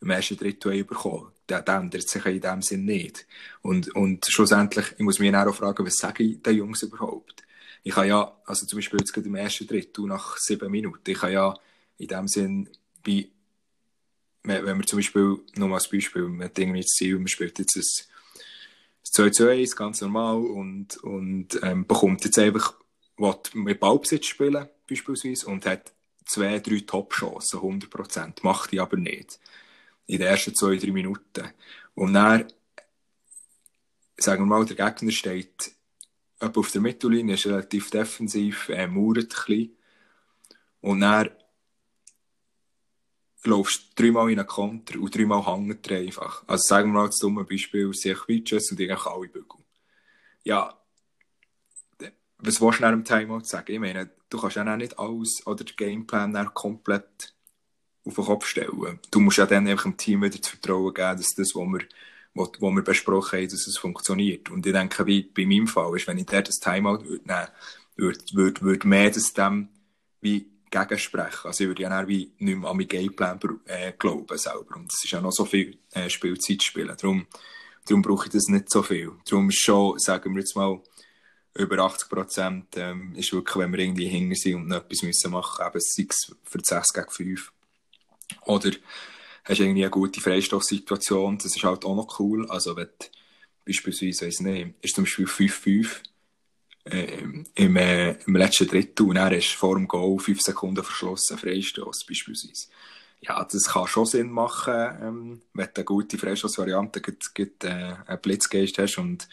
[0.00, 3.26] im ersten Drittel bekommen der, der ändert sich in dem Sinn nicht.
[3.62, 7.42] Und, und schlussendlich, ich muss mich auch fragen, was sage ich den Jungs überhaupt?
[7.82, 11.22] Ich habe ja, also zum Beispiel jetzt gerade im ersten Drittel nach sieben Minuten, ich
[11.22, 11.54] habe ja
[11.96, 12.68] in dem Sinn,
[13.04, 13.32] wie,
[14.42, 17.82] wenn wir zum Beispiel, nur als Beispiel, irgendwie das Ziel, man spielt jetzt ein
[19.04, 22.74] 2 zu 1, ganz normal, und, und ähm, bekommt jetzt einfach,
[23.18, 25.92] was mit Ballbesitz spielen, beispielsweise, und hat
[26.24, 29.38] zwei, drei Top-Chancen, 100%, macht die aber nicht
[30.06, 31.52] in den ersten zwei, drei Minuten.
[31.94, 32.46] Und dann,
[34.16, 35.72] sagen wir mal, der Gegner steht
[36.40, 39.76] etwa auf der Mittellinie, ist relativ defensiv, äh, mauert ein bisschen.
[40.80, 41.30] Und dann
[43.44, 46.44] laufst dreimal in einen Konter und dreimal hängt er einfach.
[46.46, 49.60] Also sagen wir mal das dumme Beispiel, sich Witches und eigentlich alle Bügel.
[50.44, 50.78] Ja,
[52.38, 53.72] was willst du nach dem Timeout sagen?
[53.72, 57.34] Ich meine, du kannst ja auch nicht alles oder den Gameplan komplett
[58.04, 59.00] auf den Kopf stellen.
[59.10, 61.80] Du musst ja dann einfach dem Team wieder das Vertrauen geben, dass das, was wir,
[62.34, 64.50] was, was wir besprochen haben, dass es funktioniert.
[64.50, 67.48] Und ich denke, wie bei meinem Fall ist, wenn ich dort das Timeout würde nehmen
[67.96, 69.68] würde, würde, würde mehr das dem
[70.20, 71.46] wie gegensprechen.
[71.46, 74.76] Also ich würde ja dann wie nicht mehr an meinen Gameplan äh, glauben selber.
[74.76, 76.94] Und es ist ja noch so viel äh, Spielzeit spielen.
[77.00, 77.26] Darum,
[77.86, 79.12] darum brauche ich das nicht so viel.
[79.28, 80.80] Darum schon, sagen wir jetzt mal,
[81.58, 85.32] über 80 Prozent ähm, ist wirklich, wenn wir irgendwie hinger sind und noch etwas müssen
[85.32, 87.52] machen, eben sei es für 6 gegen 5
[88.46, 88.70] oder
[89.44, 92.48] hast irgendwie eine gute Freistoffsituation, das ist halt auch noch cool.
[92.48, 93.06] Also wenn du
[93.66, 95.88] beispielsweise, weiss nicht, ist zum Beispiel 5-5
[96.84, 97.22] äh,
[97.54, 102.04] im, äh, im letzten Drittel und hast du vor dem Goal 5 Sekunden verschlossen Freistoß
[102.06, 102.68] beispielsweise.
[103.20, 108.78] Ja, das kann schon Sinn machen, ähm, wenn du eine gute Freistoßvariante äh, einen Blitzgeist
[108.78, 109.28] hast und,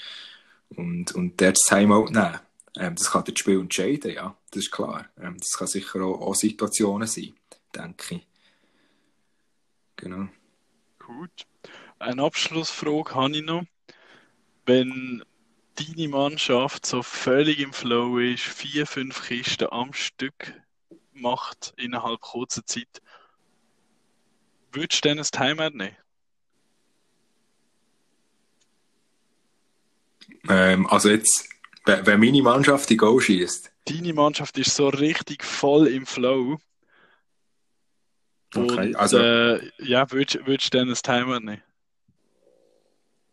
[0.77, 2.39] und, und der das Timeout nehmen.
[2.77, 5.07] Ähm, das kann das Spiel entscheiden, ja, das ist klar.
[5.19, 7.33] Ähm, das kann sicher auch, auch Situationen sein,
[7.73, 8.27] denke ich.
[9.95, 10.27] Genau.
[10.99, 11.45] Gut.
[11.99, 13.63] Eine Abschlussfrage habe ich noch.
[14.65, 15.23] Wenn
[15.75, 20.53] deine Mannschaft so völlig im Flow ist, vier, fünf Kisten am Stück
[21.13, 23.01] macht innerhalb kurzer Zeit,
[24.71, 25.95] würdest du dann ein Timer nehmen?
[30.49, 31.49] Ähm, also jetzt,
[31.85, 33.71] wenn meine Mannschaft die Goal schießt.
[33.85, 36.57] Deine Mannschaft ist so richtig voll im Flow
[38.55, 39.19] Okay, und, also.
[39.19, 41.61] Äh, ja, würdest, würdest du dann ein Timer nehmen?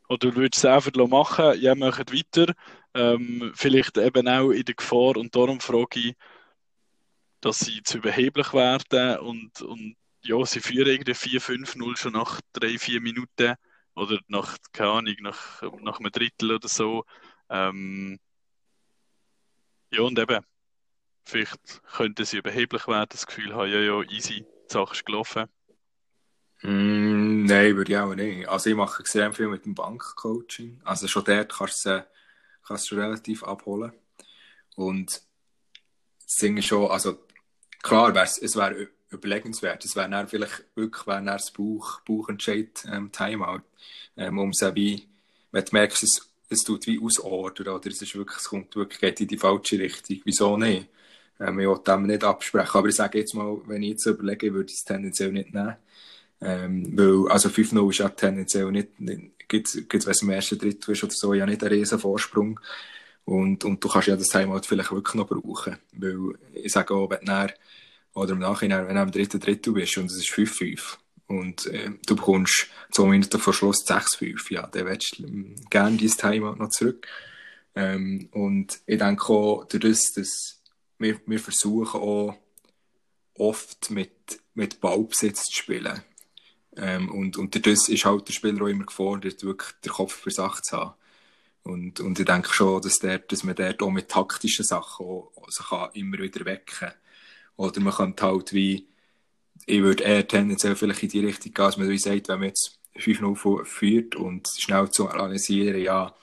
[0.09, 2.53] Oder würdest du es einfach machen, ja, macht weiter,
[2.95, 6.15] ähm, vielleicht eben auch in der Gefahr und darum frage ich,
[7.41, 13.01] dass sie zu überheblich werden und, und ja, sie führen irgendwie 4-5-0 schon nach 3-4
[13.01, 13.55] Minuten
[13.95, 17.05] oder nach, keine Ahnung, nach, nach einem Drittel oder so.
[17.49, 18.19] Ähm,
[19.91, 20.45] ja, und eben,
[21.25, 25.47] vielleicht könnten sie überheblich werden, das Gefühl haben, ja, ja, easy, Sache ist gelaufen?
[26.63, 28.49] Mm, nein, würde ich auch nicht.
[28.49, 30.81] Also ich mache extrem viel mit dem Bankcoaching.
[30.85, 32.07] Also schon dort kannst du
[32.67, 33.93] kannst du relativ abholen.
[34.77, 35.23] Und
[36.25, 37.19] das Ding ist schon, also
[37.83, 39.85] klar, es wäre überlegenswert.
[39.85, 43.63] Es wäre dann vielleicht wirklich wär das Bauch, Bauchentscheid ähm, Timeout.
[44.17, 45.09] Ähm, um es wie,
[45.51, 49.01] wenn du merkst, es, es tut wie ausordern oder es ist wirklich, es kommt wirklich
[49.01, 50.21] geht in die falsche Richtung.
[50.25, 50.89] Wieso nicht?
[51.41, 52.79] Ähm, ich will dem nicht absprechen.
[52.79, 55.77] Aber ich sage jetzt mal, wenn ich jetzt überlege, würde ich es tendenziell nicht nehmen.
[56.41, 60.59] Ähm, weil, also 5-0 ist ja tendenziell nicht, nicht gibt es, wenn es im ersten
[60.59, 62.59] Drittel ist oder so, ja nicht ein riesen Vorsprung.
[63.25, 65.79] Und, und du kannst ja das Timeout vielleicht wirklich noch brauchen.
[65.93, 67.53] Weil, ich sage auch, wenn du dann,
[68.15, 71.91] oder im Nachhinein, wenn du am dritten Drittel bist und es ist 5-5 und äh,
[72.07, 76.57] du bekommst zwei Minuten vor Schluss 6-5, ja, dann willst du ähm, gerne dieses Timeout
[76.57, 77.07] noch zurück.
[77.75, 80.63] Ähm, und ich denke auch, durch das, dass
[80.99, 82.37] wir, wir versuchen auch
[83.35, 86.03] oft mit, mit Ballbesitz zu spielen.
[86.77, 90.31] Ähm, und, und das ist halt der Spieler auch immer gefordert, wirklich den Kopf für
[90.31, 90.95] Sachen zu haben.
[91.65, 95.33] Und, und ich denke schon, dass, der, dass man dort auch mit taktischen Sachen auch,
[95.45, 96.95] also kann immer wieder wecken kann.
[97.57, 98.89] Oder man könnte halt wie,
[99.67, 102.49] ich würde eher tendenziell vielleicht in die Richtung gehen, dass man wie sagt, wenn man
[102.49, 106.15] jetzt 5-0 führt und schnell zu analysieren, ja,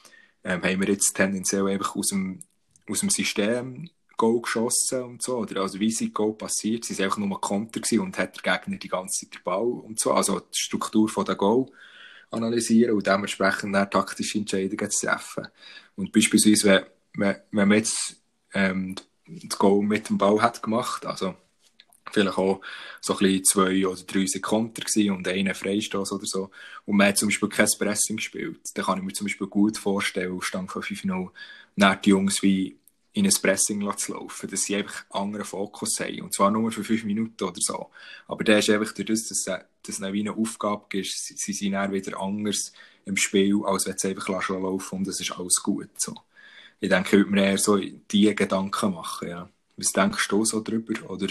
[0.44, 2.40] ähm, haben wir jetzt tendenziell einfach aus dem,
[2.90, 7.06] aus dem System Goal geschossen und so, oder also wie sie Goal passiert, sie sind
[7.06, 10.12] einfach nur Konter gewesen und hat der Gegner die ganze Zeit den Ball und so,
[10.12, 11.68] also die Struktur von der Goal
[12.30, 15.48] analysieren und dementsprechend dann taktische Entscheidungen zu treffen.
[15.96, 18.22] Und beispielsweise, wenn, wenn, wenn man jetzt
[18.54, 18.96] ähm,
[19.44, 21.36] das Goal mit dem Ball hat gemacht, also
[22.12, 22.62] vielleicht auch
[23.02, 26.50] so ein bisschen zwei oder drei Sekunden gewesen und einen Freistoß oder so.
[26.86, 28.60] Und man hat zum Beispiel kein Pressing gespielt.
[28.74, 31.30] Da kann ich mir zum Beispiel gut vorstellen, auf Stand von 5-0,
[31.76, 32.78] nach die Jungs wie
[33.14, 36.22] in ein Pressing zu laufen, dass sie einfach einen anderen Fokus haben.
[36.22, 37.90] Und zwar nur für fünf Minuten oder so.
[38.28, 39.48] Aber der ist einfach durch das, dass
[39.88, 42.72] es wie eine Aufgabe ist, sie sind dann wieder anders
[43.06, 45.90] im Spiel, als wenn sie einfach laufen und es ist alles gut.
[45.98, 46.16] So.
[46.80, 49.50] Ich denke, ich würde mir eher so diese Gedanken machen, ja.
[49.76, 51.10] Was denkst du so drüber?
[51.10, 51.28] Oder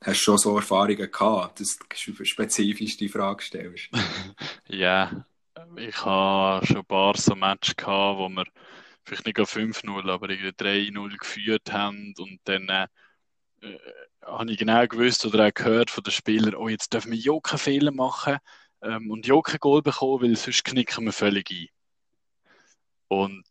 [0.00, 3.88] hast du schon so Erfahrungen gehabt, dass du spezifisch die Frage stellst?
[4.68, 5.24] ja,
[5.76, 8.44] ich habe schon ein paar so Matches gehabt, wo wir
[9.04, 12.86] vielleicht nicht 5-0, aber 3-0 geführt haben und dann äh,
[14.22, 17.38] habe ich genau gewusst oder auch gehört von den Spielern, oh, jetzt dürfen wir ja
[17.56, 18.38] Fehler machen
[18.82, 21.68] ähm, und ja Goal bekommen, weil sonst knicken wir völlig ein.
[23.08, 23.44] Und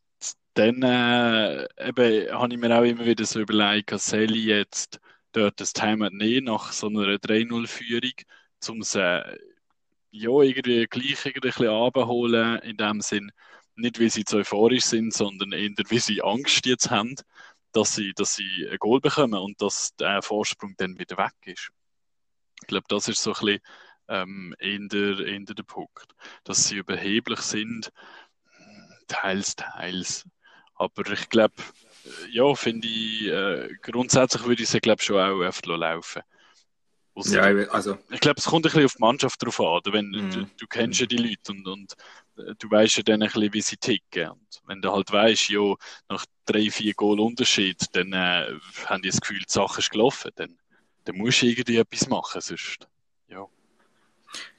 [0.53, 4.99] dann äh, eben, habe ich mir auch immer wieder so überlegt, soll ich jetzt
[5.31, 8.13] dort das Time nehmen nach so einer 3-0-Führung,
[8.69, 9.37] um es äh,
[10.11, 13.31] ja, irgendwie gleich irgendwie ein bisschen abholen, in dem Sinn,
[13.75, 17.15] nicht weil sie zu euphorisch sind, sondern eher weil sie Angst jetzt haben,
[17.71, 21.69] dass sie, dass sie ein Goal bekommen und dass der Vorsprung dann wieder weg ist.
[22.61, 23.61] Ich glaube, das ist so ein bisschen
[24.07, 26.13] ähm, eher, eher der Punkt.
[26.43, 27.91] Dass sie überheblich sind,
[29.07, 30.25] teils, teils.
[30.75, 31.53] Aber ich glaube,
[32.05, 36.21] äh, ja, finde ich, äh, grundsätzlich würde ich sie, glaube schon auch öfter laufen.
[37.15, 37.97] Also, ja, also.
[38.09, 39.81] Ich glaube, es kommt ein bisschen auf die Mannschaft drauf an.
[39.91, 40.31] Wenn, mhm.
[40.31, 41.93] du, du, kennst ja die Leute und, und
[42.37, 44.29] äh, du weißt ja dann ein bisschen, wie sie ticken.
[44.29, 45.75] Und wenn du halt weißt, ja,
[46.09, 48.47] nach drei, vier Goal Unterschied, dann äh,
[48.85, 50.31] haben die das Gefühl, die Sache ist gelaufen.
[50.35, 50.57] Dann,
[51.05, 52.87] dann musst du irgendwie etwas machen, sonst,
[53.27, 53.45] ja.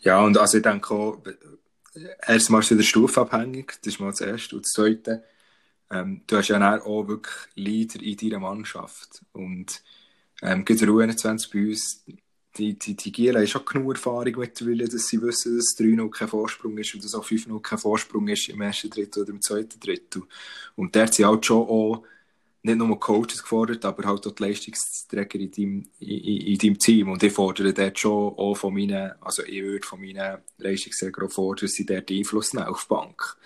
[0.02, 1.22] Ja, und also ich denke auch,
[2.26, 4.54] erstmal ist es wieder stufenabhängig, das ist mal das Erste.
[4.54, 5.24] Und das Zweite,
[5.90, 9.22] ähm, du hast ja auch wirklich Leader in deiner Mannschaft.
[9.32, 9.82] Und
[10.42, 12.04] ähm, gibt es U21 bei uns,
[12.56, 16.28] die, die, die Giela haben schon genug Erfahrung mittlerweile, dass sie wissen, dass 3-0 kein
[16.28, 19.80] Vorsprung ist und dass auch 5-0 kein Vorsprung ist im ersten Drittel oder im zweiten
[19.80, 20.22] Drittel.
[20.76, 22.04] Und der sind halt schon auch
[22.62, 27.10] nicht nur Coaches gefordert, aber halt auch die Leistungsträger in deinem, in, in deinem Team.
[27.10, 31.66] Und ich fordere dort schon auch von meinen, also ich würde von meinen Leistungsträgern fordern,
[31.66, 33.36] dass sie dort Einfluss nehmen auf die Bank.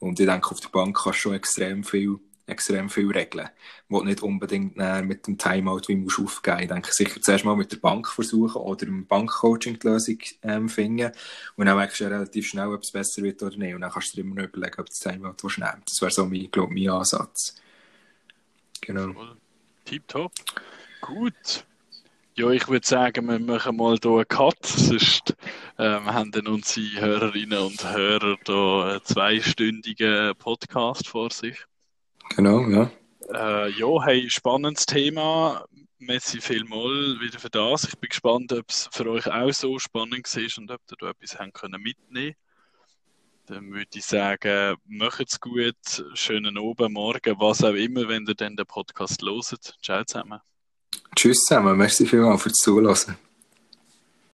[0.00, 2.18] Und ich denke, auf der Bank kannst du schon extrem viel
[2.50, 3.48] extrem viele Regeln,
[3.88, 6.60] du nicht unbedingt mit dem Timeout wie musst aufgeben.
[6.60, 10.68] Ich denke, sicher zuerst mal mit der Bank versuchen oder im Bankcoaching die Lösung ähm,
[10.68, 11.12] finden
[11.56, 13.90] und dann merkst du ja relativ schnell, ob es besser wird oder nicht und dann
[13.90, 16.50] kannst du dir immer noch überlegen, ob das Timeout willst nehmen Das wäre so mein,
[16.50, 17.56] glaub, mein Ansatz.
[18.80, 19.14] Genau.
[19.84, 20.04] Tip.
[21.00, 21.64] Gut.
[22.40, 25.36] Ja, ich würde sagen, wir machen mal hier einen Cut, sonst
[25.76, 31.62] ähm, haben dann unsere Hörerinnen und Hörer hier einen zweistündigen Podcast vor sich.
[32.34, 32.90] Genau, ja.
[33.34, 35.66] Äh, ja, hey, spannendes Thema.
[35.98, 37.84] Messi vielmal wieder für das.
[37.84, 41.10] Ich bin gespannt, ob es für euch auch so spannend war und ob ihr da
[41.10, 42.36] etwas haben können mitnehmen
[43.48, 45.76] Dann würde ich sagen, macht's gut,
[46.14, 49.76] schönen Abend, Morgen, was auch immer, wenn ihr dann den Podcast loset.
[49.82, 50.40] Ciao zusammen.
[51.16, 53.16] Tschüss zusammen, merci vielmals fürs Zuhören.